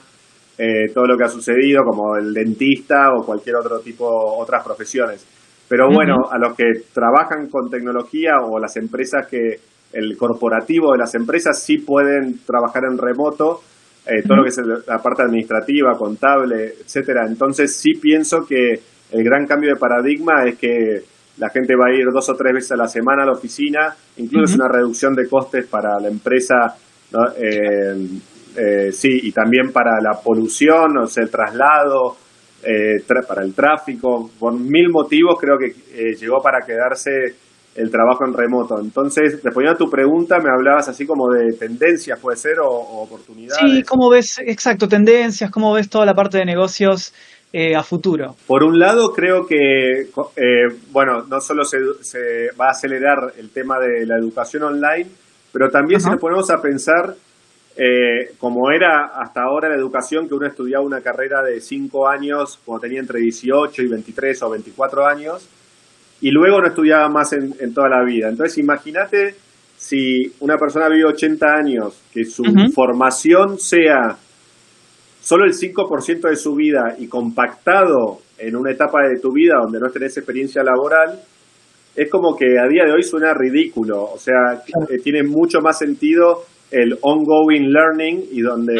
eh, 0.57 0.91
todo 0.93 1.05
lo 1.05 1.17
que 1.17 1.25
ha 1.25 1.29
sucedido, 1.29 1.83
como 1.83 2.15
el 2.15 2.33
dentista 2.33 3.09
o 3.13 3.25
cualquier 3.25 3.57
otro 3.57 3.79
tipo, 3.81 4.07
otras 4.07 4.63
profesiones. 4.63 5.25
Pero 5.67 5.87
bueno, 5.93 6.15
a 6.31 6.37
los 6.39 6.55
que 6.55 6.65
trabajan 6.93 7.47
con 7.49 7.69
tecnología 7.69 8.37
o 8.41 8.57
las 8.57 8.75
empresas 8.77 9.27
que, 9.27 9.59
el 9.93 10.15
corporativo 10.17 10.91
de 10.91 10.99
las 10.99 11.15
empresas 11.15 11.61
sí 11.61 11.79
pueden 11.79 12.39
trabajar 12.45 12.83
en 12.89 12.97
remoto, 12.97 13.61
eh, 14.05 14.23
todo 14.25 14.37
lo 14.37 14.43
que 14.43 14.49
es 14.49 14.57
la 14.87 14.97
parte 14.97 15.23
administrativa, 15.23 15.97
contable, 15.97 16.73
etcétera. 16.83 17.25
Entonces 17.27 17.75
sí 17.75 17.93
pienso 17.93 18.45
que 18.47 18.79
el 19.11 19.23
gran 19.23 19.45
cambio 19.45 19.73
de 19.73 19.79
paradigma 19.79 20.45
es 20.45 20.57
que 20.57 21.01
la 21.37 21.49
gente 21.49 21.73
va 21.75 21.87
a 21.87 21.93
ir 21.93 22.05
dos 22.11 22.29
o 22.29 22.33
tres 22.33 22.53
veces 22.53 22.71
a 22.73 22.75
la 22.75 22.87
semana 22.87 23.23
a 23.23 23.25
la 23.25 23.31
oficina, 23.31 23.95
incluso 24.17 24.53
es 24.53 24.55
una 24.55 24.67
reducción 24.67 25.13
de 25.13 25.27
costes 25.27 25.67
para 25.67 25.99
la 25.99 26.09
empresa, 26.09 26.75
eh, 27.37 27.95
eh, 28.57 28.91
sí, 28.91 29.09
y 29.23 29.31
también 29.31 29.71
para 29.71 30.01
la 30.01 30.19
polución, 30.21 30.97
o 30.97 31.07
sea, 31.07 31.23
el 31.23 31.29
traslado, 31.29 32.17
para 33.27 33.43
el 33.43 33.53
tráfico, 33.53 34.29
por 34.37 34.53
mil 34.53 34.89
motivos 34.89 35.39
creo 35.39 35.57
que 35.57 36.13
llegó 36.19 36.41
para 36.41 36.59
quedarse 36.65 37.37
el 37.75 37.89
trabajo 37.89 38.25
en 38.25 38.33
remoto. 38.33 38.79
Entonces, 38.79 39.41
respondiendo 39.43 39.75
a 39.75 39.77
tu 39.77 39.89
pregunta, 39.89 40.37
me 40.39 40.49
hablabas 40.49 40.89
así 40.89 41.05
como 41.05 41.31
de 41.31 41.57
tendencias, 41.57 42.19
puede 42.19 42.37
ser, 42.37 42.59
o, 42.59 42.67
oportunidades. 42.67 43.59
Sí, 43.59 43.83
¿cómo 43.83 44.09
ves, 44.09 44.39
exacto, 44.45 44.87
tendencias, 44.87 45.51
cómo 45.51 45.73
ves 45.73 45.89
toda 45.89 46.05
la 46.05 46.13
parte 46.13 46.37
de 46.39 46.45
negocios 46.45 47.13
eh, 47.53 47.75
a 47.75 47.83
futuro? 47.83 48.35
Por 48.47 48.63
un 48.63 48.79
lado, 48.79 49.13
creo 49.13 49.45
que, 49.47 50.01
eh, 50.01 50.67
bueno, 50.91 51.23
no 51.27 51.39
solo 51.39 51.63
se, 51.63 51.77
va 52.59 52.67
a 52.67 52.71
acelerar 52.71 53.33
el 53.37 53.51
tema 53.51 53.77
de 53.79 54.05
la 54.05 54.17
educación 54.17 54.63
online, 54.63 55.09
pero 55.53 55.69
también 55.69 55.99
si 56.01 56.09
nos 56.09 56.19
ponemos 56.19 56.49
a 56.51 56.61
pensar, 56.61 57.15
eh, 57.77 58.33
como 58.39 58.71
era 58.71 59.11
hasta 59.15 59.41
ahora 59.41 59.69
la 59.69 59.75
educación, 59.75 60.27
que 60.27 60.35
uno 60.35 60.47
estudiaba 60.47 60.83
una 60.83 61.01
carrera 61.01 61.41
de 61.41 61.61
5 61.61 62.07
años 62.07 62.59
cuando 62.65 62.81
tenía 62.81 62.99
entre 62.99 63.21
18 63.21 63.83
y 63.83 63.87
23 63.87 64.43
o 64.43 64.49
24 64.49 65.05
años, 65.05 65.47
y 66.21 66.31
luego 66.31 66.59
no 66.59 66.67
estudiaba 66.67 67.07
más 67.09 67.33
en, 67.33 67.73
toda 67.73 67.89
la 67.89 68.03
vida. 68.03 68.29
Entonces, 68.29 68.57
imagínate 68.57 69.35
si 69.77 70.33
una 70.41 70.57
persona 70.57 70.89
vive 70.89 71.05
80 71.05 71.45
años, 71.47 72.01
que 72.13 72.25
su 72.25 72.43
formación 72.73 73.57
sea 73.57 74.17
solo 75.21 75.45
el 75.45 75.53
5% 75.53 76.29
de 76.29 76.35
su 76.35 76.55
vida 76.55 76.95
y 76.97 77.07
compactado 77.07 78.19
en 78.37 78.55
una 78.55 78.71
etapa 78.71 78.99
de 79.07 79.19
tu 79.21 79.31
vida 79.31 79.55
donde 79.61 79.79
no 79.79 79.89
tenés 79.89 80.17
experiencia 80.17 80.63
laboral, 80.63 81.21
es 81.95 82.09
como 82.09 82.35
que 82.35 82.57
a 82.59 82.67
día 82.67 82.83
de 82.85 82.93
hoy 82.93 83.03
suena 83.03 83.33
ridículo. 83.33 84.03
O 84.03 84.17
sea, 84.17 84.63
eh, 84.89 84.97
tiene 85.03 85.23
mucho 85.23 85.59
más 85.61 85.79
sentido 85.79 86.43
el 86.71 86.97
ongoing 87.01 87.71
learning 87.71 88.25
y 88.31 88.41
donde 88.41 88.75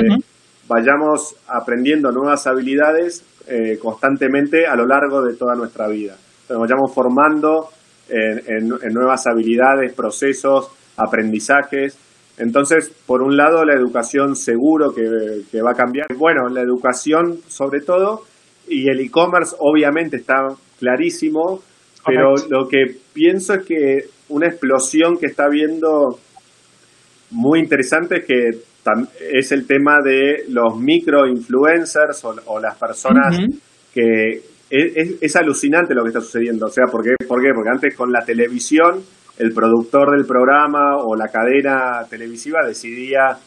vayamos 0.68 1.36
aprendiendo 1.48 2.12
nuevas 2.12 2.46
habilidades 2.46 3.26
eh, 3.48 3.78
constantemente 3.80 4.68
a 4.68 4.76
lo 4.76 4.86
largo 4.86 5.24
de 5.24 5.36
toda 5.36 5.56
nuestra 5.56 5.88
vida. 5.88 6.16
Nos 6.50 6.60
vayamos 6.60 6.94
formando 6.94 7.70
en, 8.10 8.94
nuevas 8.94 9.28
habilidades, 9.28 9.94
procesos, 9.94 10.72
aprendizajes. 10.98 11.98
Entonces, 12.38 12.90
por 13.06 13.22
un 13.22 13.36
lado, 13.36 13.64
la 13.66 13.74
educación 13.74 14.36
seguro 14.36 14.94
que, 14.94 15.62
va 15.62 15.72
a 15.72 15.76
cambiar. 15.76 16.08
Bueno, 16.18 16.48
la 16.50 16.62
educación 16.62 17.40
sobre 17.48 17.82
todo, 17.82 18.22
y 18.68 18.90
el 18.90 19.00
e-commerce 19.00 19.56
obviamente 19.60 20.18
está 20.18 20.48
clarísimo, 20.80 21.62
pero 22.06 22.34
lo 22.50 22.68
que 22.68 22.96
pienso 23.14 23.56
es 23.56 23.66
que 23.66 23.98
una 24.30 24.48
explosión 24.48 25.18
que 25.18 25.26
está 25.26 25.48
viendo 25.50 26.20
muy 27.32 27.60
interesante 27.60 28.20
es 28.20 28.26
que 28.26 28.70
es 29.34 29.52
el 29.52 29.68
tema 29.68 29.98
de 30.04 30.46
los 30.50 30.78
micro 30.80 31.28
influencers 31.28 32.24
o, 32.24 32.60
las 32.60 32.78
personas 32.78 33.38
que 33.94 34.42
es, 34.70 35.36
alucinante 35.36 35.94
lo 35.94 36.04
que 36.04 36.10
está 36.10 36.22
sucediendo. 36.22 36.68
O 36.68 36.70
sea, 36.70 36.86
¿por 36.92 37.04
qué? 37.04 37.16
¿por 37.28 37.42
qué? 37.42 37.50
Porque 37.54 37.70
antes 37.70 37.96
con 37.96 38.12
la 38.12 38.24
televisión, 38.26 39.02
el 39.38 39.54
productor 39.54 40.12
del 40.16 40.26
programa 40.26 40.98
o 40.98 41.16
la 41.16 41.28
cadena 41.28 42.06
televisiva 42.10 42.60
decidía 42.66 43.38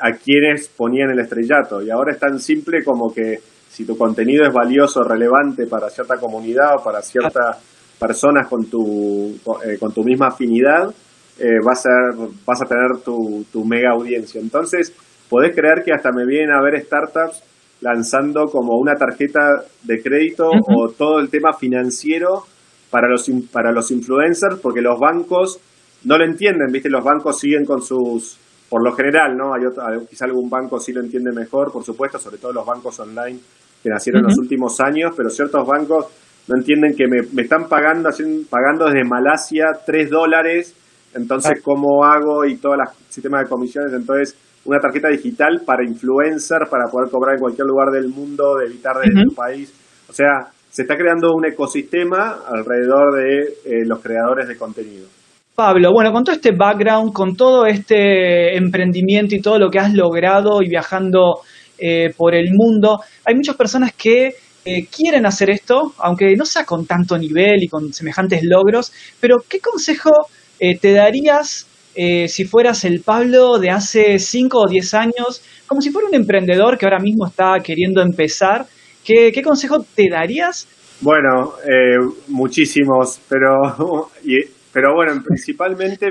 a 0.00 0.12
quiénes 0.12 0.68
ponían 0.68 1.10
el 1.10 1.20
estrellato. 1.20 1.82
Y 1.82 1.90
ahora 1.90 2.12
es 2.12 2.18
tan 2.18 2.38
simple 2.38 2.84
como 2.84 3.12
que 3.12 3.38
si 3.68 3.84
tu 3.84 3.96
contenido 3.96 4.44
es 4.46 4.52
valioso, 4.52 5.02
relevante 5.02 5.66
para 5.66 5.88
cierta 5.88 6.16
comunidad 6.16 6.76
o 6.78 6.84
para 6.84 7.00
ciertas 7.00 7.56
personas 7.98 8.48
con 8.48 8.68
tu, 8.68 9.36
eh, 9.64 9.78
con 9.78 9.92
tu 9.92 10.02
misma 10.02 10.28
afinidad, 10.28 10.92
eh, 11.38 11.58
vas, 11.64 11.86
a, 11.86 12.14
vas 12.44 12.62
a 12.62 12.66
tener 12.66 13.00
tu, 13.04 13.44
tu 13.52 13.64
mega 13.64 13.90
audiencia. 13.92 14.40
Entonces, 14.40 14.92
podés 15.28 15.54
creer 15.54 15.82
que 15.84 15.92
hasta 15.92 16.10
me 16.12 16.26
vienen 16.26 16.50
a 16.50 16.62
ver 16.62 16.80
startups 16.82 17.42
lanzando 17.80 18.46
como 18.46 18.76
una 18.76 18.94
tarjeta 18.94 19.62
de 19.84 20.02
crédito 20.02 20.48
o 20.48 20.88
todo 20.88 21.20
el 21.20 21.30
tema 21.30 21.52
financiero 21.52 22.42
para 22.90 23.08
los, 23.08 23.30
para 23.52 23.72
los 23.72 23.90
influencers, 23.90 24.58
porque 24.60 24.80
los 24.80 24.98
bancos 24.98 25.60
no 26.04 26.16
lo 26.16 26.24
entienden, 26.24 26.72
¿viste? 26.72 26.88
Los 26.88 27.04
bancos 27.04 27.38
siguen 27.38 27.64
con 27.64 27.82
sus, 27.82 28.38
por 28.68 28.84
lo 28.84 28.92
general, 28.92 29.36
¿no? 29.36 29.54
Hay 29.54 29.62
quizá 30.08 30.24
algún 30.24 30.48
banco 30.48 30.78
sí 30.78 30.92
lo 30.92 31.00
entiende 31.00 31.30
mejor, 31.32 31.72
por 31.72 31.84
supuesto, 31.84 32.18
sobre 32.18 32.38
todo 32.38 32.52
los 32.52 32.66
bancos 32.66 32.98
online 33.00 33.38
que 33.82 33.90
nacieron 33.90 34.22
en 34.22 34.28
los 34.28 34.38
últimos 34.38 34.80
años, 34.80 35.12
pero 35.16 35.30
ciertos 35.30 35.66
bancos 35.66 36.06
no 36.48 36.56
entienden 36.56 36.96
que 36.96 37.04
me, 37.06 37.28
me 37.32 37.42
están 37.42 37.68
pagando, 37.68 38.08
pagando 38.50 38.86
desde 38.86 39.04
Malasia 39.04 39.66
3 39.84 40.10
dólares 40.10 40.74
entonces, 41.14 41.60
¿cómo 41.62 42.04
hago? 42.04 42.44
Y 42.44 42.56
todo 42.56 42.74
el 42.74 42.80
sistema 43.08 43.40
de 43.40 43.48
comisiones. 43.48 43.92
Entonces, 43.92 44.36
una 44.68 44.80
tarjeta 44.80 45.08
digital 45.08 45.62
para 45.64 45.82
influencer, 45.82 46.58
para 46.70 46.90
poder 46.92 47.10
cobrar 47.10 47.36
en 47.36 47.40
cualquier 47.40 47.66
lugar 47.66 47.88
del 47.90 48.08
mundo, 48.08 48.56
de 48.58 48.66
evitar 48.66 48.96
desde 48.96 49.24
tu 49.24 49.34
país. 49.34 49.72
O 50.06 50.12
sea, 50.12 50.52
se 50.68 50.82
está 50.82 50.94
creando 50.94 51.32
un 51.34 51.46
ecosistema 51.46 52.40
alrededor 52.46 53.14
de 53.14 53.38
eh, 53.64 53.86
los 53.86 54.00
creadores 54.00 54.46
de 54.46 54.58
contenido. 54.58 55.06
Pablo, 55.54 55.90
bueno, 55.92 56.12
con 56.12 56.22
todo 56.22 56.34
este 56.36 56.52
background, 56.54 57.14
con 57.14 57.34
todo 57.34 57.64
este 57.64 58.58
emprendimiento 58.58 59.34
y 59.34 59.40
todo 59.40 59.58
lo 59.58 59.70
que 59.70 59.78
has 59.78 59.94
logrado 59.94 60.60
y 60.62 60.68
viajando 60.68 61.40
eh, 61.78 62.12
por 62.14 62.34
el 62.34 62.50
mundo, 62.52 63.00
hay 63.24 63.34
muchas 63.36 63.56
personas 63.56 63.94
que 63.94 64.34
eh, 64.66 64.86
quieren 64.94 65.24
hacer 65.24 65.48
esto, 65.48 65.94
aunque 65.98 66.36
no 66.36 66.44
sea 66.44 66.66
con 66.66 66.86
tanto 66.86 67.16
nivel 67.16 67.62
y 67.62 67.68
con 67.68 67.90
semejantes 67.94 68.42
logros, 68.44 68.92
pero 69.18 69.36
¿qué 69.48 69.60
consejo 69.60 70.10
te 70.58 70.92
darías 70.92 71.68
eh, 71.98 72.28
si 72.28 72.44
fueras 72.44 72.84
el 72.84 73.00
Pablo 73.00 73.58
de 73.58 73.70
hace 73.70 74.18
5 74.18 74.58
o 74.58 74.68
10 74.68 74.94
años, 74.94 75.42
como 75.66 75.80
si 75.80 75.90
fuera 75.90 76.08
un 76.08 76.14
emprendedor 76.14 76.78
que 76.78 76.86
ahora 76.86 77.00
mismo 77.00 77.26
está 77.26 77.58
queriendo 77.60 78.00
empezar? 78.00 78.66
¿Qué, 79.04 79.42
consejo 79.42 79.84
te 79.94 80.08
darías? 80.08 80.68
Bueno, 81.00 81.54
eh, 81.64 81.96
muchísimos, 82.28 83.20
pero, 83.28 84.10
pero 84.72 84.94
bueno, 84.94 85.20
principalmente, 85.26 86.06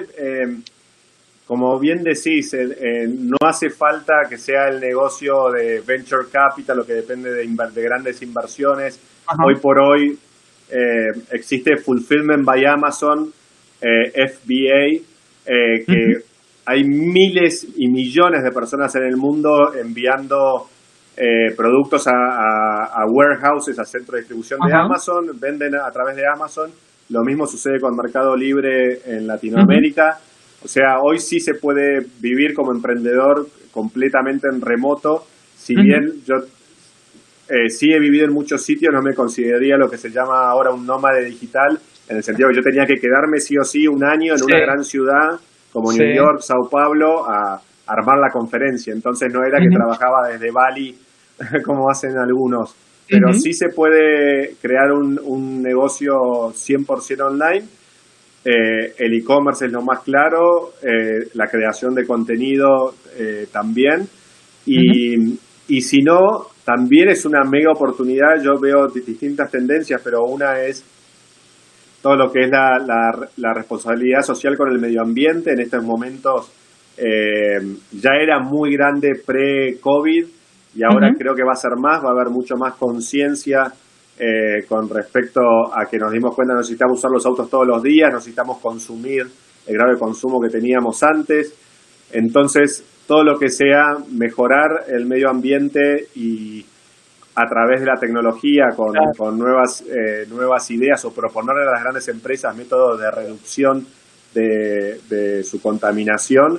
como 1.45 1.79
bien 1.79 2.03
decís, 2.03 2.53
no 3.07 3.37
hace 3.47 3.69
falta 3.69 4.13
que 4.29 4.37
sea 4.37 4.67
el 4.67 4.81
negocio 4.81 5.33
de 5.55 5.81
venture 5.81 6.27
capital, 6.31 6.77
lo 6.77 6.85
que 6.85 6.93
depende 6.93 7.31
de, 7.31 7.45
de 7.45 7.81
grandes 7.81 8.21
inversiones. 8.21 8.99
Hoy 9.45 9.55
por 9.61 9.79
hoy 9.79 10.17
existe 11.31 11.77
Fulfillment 11.77 12.43
by 12.43 12.65
Amazon, 12.65 13.31
eh, 13.79 14.27
FBA, 14.27 15.03
eh, 15.47 15.85
que 15.85 16.23
hay 16.65 16.83
miles 16.83 17.65
y 17.77 17.87
millones 17.87 18.43
de 18.43 18.51
personas 18.51 18.93
en 18.95 19.03
el 19.03 19.15
mundo 19.15 19.73
enviando 19.73 20.67
eh, 21.15 21.55
productos 21.55 22.05
a, 22.07 23.05
warehouses, 23.09 23.79
a 23.79 23.85
centros 23.85 24.15
de 24.15 24.19
distribución 24.19 24.59
de 24.67 24.75
Amazon, 24.75 25.27
venden 25.39 25.75
a 25.75 25.89
través 25.91 26.17
de 26.17 26.23
Amazon. 26.27 26.69
Lo 27.09 27.23
mismo 27.23 27.47
sucede 27.47 27.79
con 27.79 27.95
Mercado 27.95 28.35
Libre 28.35 28.99
en 29.05 29.25
Latinoamérica. 29.25 30.17
O 30.63 30.67
sea, 30.67 30.99
hoy 31.01 31.19
sí 31.19 31.39
se 31.39 31.53
puede 31.53 32.05
vivir 32.19 32.53
como 32.53 32.73
emprendedor 32.73 33.47
completamente 33.71 34.47
en 34.51 34.59
remoto. 34.59 35.23
Si 35.55 35.73
bien 35.73 36.21
yo 36.25 36.35
sí 37.69 37.93
he 37.93 37.99
vivido 37.99 38.25
en 38.25 38.33
muchos 38.33 38.61
sitios, 38.63 38.93
no 38.93 39.01
me 39.01 39.15
consideraría 39.15 39.77
lo 39.77 39.89
que 39.89 39.97
se 39.97 40.09
llama 40.09 40.49
ahora 40.49 40.71
un 40.71 40.85
nómade 40.85 41.23
digital, 41.23 41.79
en 42.09 42.17
el 42.17 42.23
sentido 42.23 42.49
que 42.49 42.55
yo 42.55 42.61
tenía 42.61 42.85
que 42.85 42.95
quedarme 42.95 43.39
sí 43.39 43.55
o 43.57 43.63
sí 43.63 43.87
un 43.87 44.03
año 44.03 44.33
en 44.35 44.43
una 44.43 44.59
gran 44.59 44.83
ciudad 44.83 45.39
como 45.71 45.91
New 45.91 46.15
York, 46.15 46.39
Sao 46.39 46.69
Paulo, 46.69 47.25
a 47.29 47.61
armar 47.87 48.17
la 48.19 48.31
conferencia. 48.31 48.93
Entonces 48.93 49.31
no 49.33 49.43
era 49.43 49.59
que 49.59 49.69
trabajaba 49.69 50.29
desde 50.29 50.51
Bali 50.51 50.95
como 51.65 51.89
hacen 51.89 52.17
algunos, 52.17 52.75
pero 53.09 53.31
sí 53.31 53.53
se 53.53 53.69
puede 53.69 54.55
crear 54.61 54.91
un, 54.91 55.19
un 55.23 55.61
negocio 55.61 56.13
100% 56.51 57.21
online. 57.21 57.65
Eh, 58.43 58.93
el 58.97 59.13
e-commerce 59.13 59.65
es 59.65 59.71
lo 59.71 59.81
más 59.81 59.99
claro, 60.03 60.73
eh, 60.81 61.29
la 61.33 61.47
creación 61.47 61.93
de 61.93 62.05
contenido 62.05 62.93
eh, 63.17 63.47
también. 63.51 64.07
Y, 64.65 65.37
y 65.67 65.81
si 65.81 66.01
no, 66.01 66.47
también 66.63 67.09
es 67.09 67.25
una 67.25 67.43
mega 67.43 67.71
oportunidad. 67.71 68.41
Yo 68.43 68.59
veo 68.59 68.87
distintas 68.87 69.51
tendencias, 69.51 70.01
pero 70.03 70.23
una 70.23 70.61
es 70.61 70.83
todo 72.07 72.15
lo 72.15 72.31
que 72.31 72.45
es 72.45 72.49
la, 72.49 72.77
la, 73.35 73.53
responsabilidad 73.53 74.21
social 74.21 74.55
con 74.55 74.71
el 74.71 74.79
medio 74.79 75.01
ambiente 75.01 75.51
en 75.51 75.59
estos 75.59 75.83
momentos 75.83 76.49
eh, 76.95 77.59
ya 77.91 78.11
era 78.17 78.39
muy 78.39 78.77
grande 78.77 79.09
pre-COVID 79.25 80.25
y 80.75 80.83
ahora 80.83 81.11
creo 81.17 81.35
que 81.35 81.43
va 81.43 81.51
a 81.51 81.55
ser 81.55 81.71
más, 81.75 82.01
va 82.01 82.11
a 82.11 82.13
haber 82.13 82.29
mucho 82.31 82.55
más 82.55 82.75
conciencia 82.75 83.73
eh, 84.17 84.65
con 84.69 84.87
respecto 84.89 85.41
a 85.41 85.85
que 85.91 85.97
nos 85.97 86.13
dimos 86.13 86.33
cuenta 86.33 86.53
que 86.53 86.59
necesitamos 86.59 86.97
usar 86.97 87.11
los 87.11 87.25
autos 87.25 87.49
todos 87.49 87.67
los 87.67 87.83
días, 87.83 88.13
necesitamos 88.13 88.59
consumir 88.59 89.23
el 89.67 89.73
grave 89.77 89.99
consumo 89.99 90.39
que 90.39 90.47
teníamos 90.47 91.03
antes. 91.03 91.53
Entonces, 92.13 92.85
todo 93.05 93.25
lo 93.25 93.37
que 93.37 93.49
sea 93.49 93.97
mejorar 94.13 94.85
el 94.87 95.05
medio 95.07 95.29
ambiente 95.29 96.07
y 96.15 96.63
a 97.39 97.45
través 97.45 97.81
de 97.81 97.85
la 97.85 97.99
tecnología, 97.99 98.69
con, 98.75 98.93
con 99.15 99.37
nuevas, 99.37 99.81
eh, 99.81 100.25
nuevas 100.27 100.71
ideas 100.71 101.05
o 101.05 101.13
proponerle 101.13 101.61
a 101.67 101.71
las 101.73 101.83
grandes 101.83 102.07
empresas 102.07 102.57
métodos 102.57 102.99
de 102.99 103.11
reducción 103.11 103.85
de, 104.33 104.99
de 105.07 105.43
su 105.43 105.61
contaminación, 105.61 106.57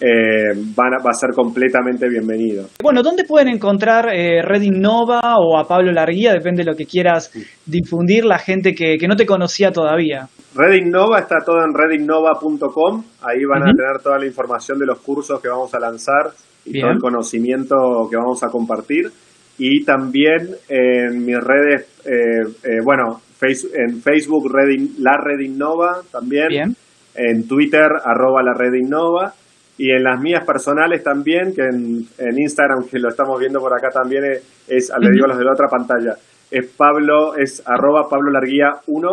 eh, 0.00 0.52
van 0.74 0.94
a, 0.94 0.96
va 0.98 1.10
a 1.10 1.14
ser 1.14 1.30
completamente 1.30 2.08
bienvenido. 2.08 2.66
Bueno, 2.82 3.04
¿dónde 3.04 3.22
pueden 3.22 3.46
encontrar 3.46 4.08
eh, 4.12 4.42
Red 4.42 4.62
Innova 4.62 5.20
o 5.38 5.56
a 5.56 5.64
Pablo 5.68 5.92
Larguía? 5.92 6.32
Depende 6.32 6.64
de 6.64 6.72
lo 6.72 6.76
que 6.76 6.86
quieras 6.86 7.30
difundir, 7.64 8.24
la 8.24 8.38
gente 8.38 8.74
que, 8.74 8.96
que 8.98 9.06
no 9.06 9.14
te 9.14 9.26
conocía 9.26 9.70
todavía. 9.70 10.26
Red 10.56 10.74
Innova 10.74 11.20
está 11.20 11.36
todo 11.46 11.58
en 11.64 11.72
redinnova.com, 11.72 13.04
ahí 13.22 13.44
van 13.48 13.62
a 13.62 13.72
tener 13.72 14.02
toda 14.02 14.18
la 14.18 14.26
información 14.26 14.78
de 14.80 14.86
los 14.86 14.98
cursos 14.98 15.40
que 15.40 15.48
vamos 15.48 15.72
a 15.72 15.78
lanzar 15.78 16.32
y 16.64 16.80
todo 16.80 16.90
el 16.90 16.98
conocimiento 16.98 17.76
que 18.10 18.16
vamos 18.16 18.42
a 18.42 18.48
compartir. 18.48 19.12
Y 19.58 19.84
también 19.84 20.56
en 20.68 21.24
mis 21.24 21.38
redes, 21.38 21.88
eh, 22.04 22.42
eh, 22.64 22.80
bueno, 22.84 23.20
en 23.40 24.00
Facebook 24.00 24.50
red, 24.52 24.76
la 24.98 25.16
red 25.16 25.40
innova 25.44 26.00
también, 26.10 26.74
en 27.14 27.48
Twitter 27.48 27.86
arroba 28.04 28.42
la 28.42 28.54
red 28.54 28.72
innova 28.74 29.32
y 29.78 29.90
en 29.90 30.02
las 30.02 30.20
mías 30.20 30.44
personales 30.46 31.02
también, 31.02 31.54
que 31.54 31.62
en, 31.62 32.38
Instagram, 32.38 32.88
que 32.90 32.98
lo 32.98 33.08
estamos 33.08 33.38
viendo 33.38 33.60
por 33.60 33.72
acá 33.72 33.88
también, 33.90 34.24
es, 34.68 34.92
le 35.00 35.10
digo 35.10 35.26
los 35.26 35.38
de 35.38 35.44
la 35.44 35.52
otra 35.52 35.68
pantalla, 35.68 36.14
es 36.50 36.66
Pablo, 36.76 37.36
es 37.36 37.62
arroba 37.66 38.08
Pablo 38.08 38.30
Larguía 38.30 38.70
1 38.86 39.08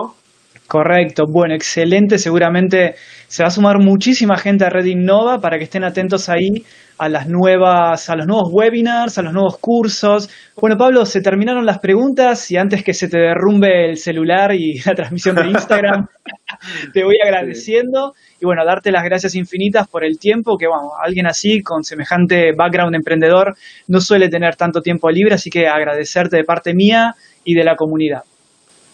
Correcto, 0.67 1.25
bueno, 1.29 1.53
excelente. 1.53 2.17
Seguramente 2.17 2.95
se 3.27 3.43
va 3.43 3.47
a 3.47 3.51
sumar 3.51 3.79
muchísima 3.79 4.37
gente 4.37 4.65
a 4.65 4.69
Red 4.69 4.85
Innova 4.85 5.39
para 5.39 5.57
que 5.57 5.65
estén 5.65 5.83
atentos 5.83 6.29
ahí 6.29 6.63
a 6.97 7.09
las 7.09 7.27
nuevas, 7.27 8.09
a 8.09 8.15
los 8.15 8.27
nuevos 8.27 8.49
webinars, 8.51 9.17
a 9.17 9.21
los 9.21 9.33
nuevos 9.33 9.57
cursos. 9.59 10.29
Bueno, 10.59 10.77
Pablo, 10.77 11.05
se 11.05 11.21
terminaron 11.21 11.65
las 11.65 11.79
preguntas 11.79 12.49
y 12.51 12.57
antes 12.57 12.83
que 12.83 12.93
se 12.93 13.07
te 13.09 13.17
derrumbe 13.17 13.89
el 13.89 13.97
celular 13.97 14.53
y 14.53 14.79
la 14.85 14.93
transmisión 14.93 15.35
de 15.35 15.47
Instagram, 15.47 16.07
te 16.93 17.03
voy 17.03 17.15
agradeciendo 17.23 18.13
y 18.39 18.45
bueno, 18.45 18.63
darte 18.65 18.91
las 18.91 19.03
gracias 19.03 19.35
infinitas 19.35 19.87
por 19.87 20.03
el 20.03 20.19
tiempo 20.19 20.57
que, 20.57 20.67
bueno, 20.67 20.91
alguien 21.03 21.27
así 21.27 21.61
con 21.61 21.83
semejante 21.83 22.51
background 22.55 22.95
emprendedor 22.95 23.55
no 23.87 23.99
suele 23.99 24.29
tener 24.29 24.55
tanto 24.55 24.81
tiempo 24.81 25.09
libre, 25.09 25.35
así 25.35 25.49
que 25.49 25.67
agradecerte 25.67 26.37
de 26.37 26.43
parte 26.43 26.73
mía 26.73 27.13
y 27.43 27.55
de 27.55 27.63
la 27.63 27.75
comunidad. 27.75 28.23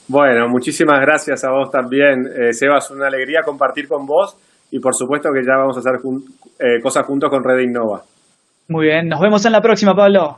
Bueno, 0.08 0.48
muchísimas 0.50 1.00
gracias 1.02 1.44
a 1.44 1.52
vos 1.52 1.70
también, 1.70 2.26
eh, 2.26 2.52
Sebas. 2.52 2.90
Una 2.90 3.08
alegría 3.08 3.42
compartir 3.46 3.88
con 3.88 4.08
vos 4.08 4.38
y 4.72 4.80
por 4.80 4.96
supuesto 4.96 5.32
que 5.34 5.44
ya 5.44 5.58
vamos 5.58 5.78
a 5.78 5.80
hacer 5.80 6.00
eh, 6.60 6.82
cosas 6.82 7.06
juntos 7.06 7.30
con 7.30 7.44
Red 7.44 7.60
Innova. 7.60 8.04
Muy 8.68 8.88
bien, 8.88 9.10
nos 9.10 9.20
vemos 9.20 9.44
en 9.46 9.52
la 9.52 9.62
próxima, 9.62 9.96
Pablo. 9.96 10.38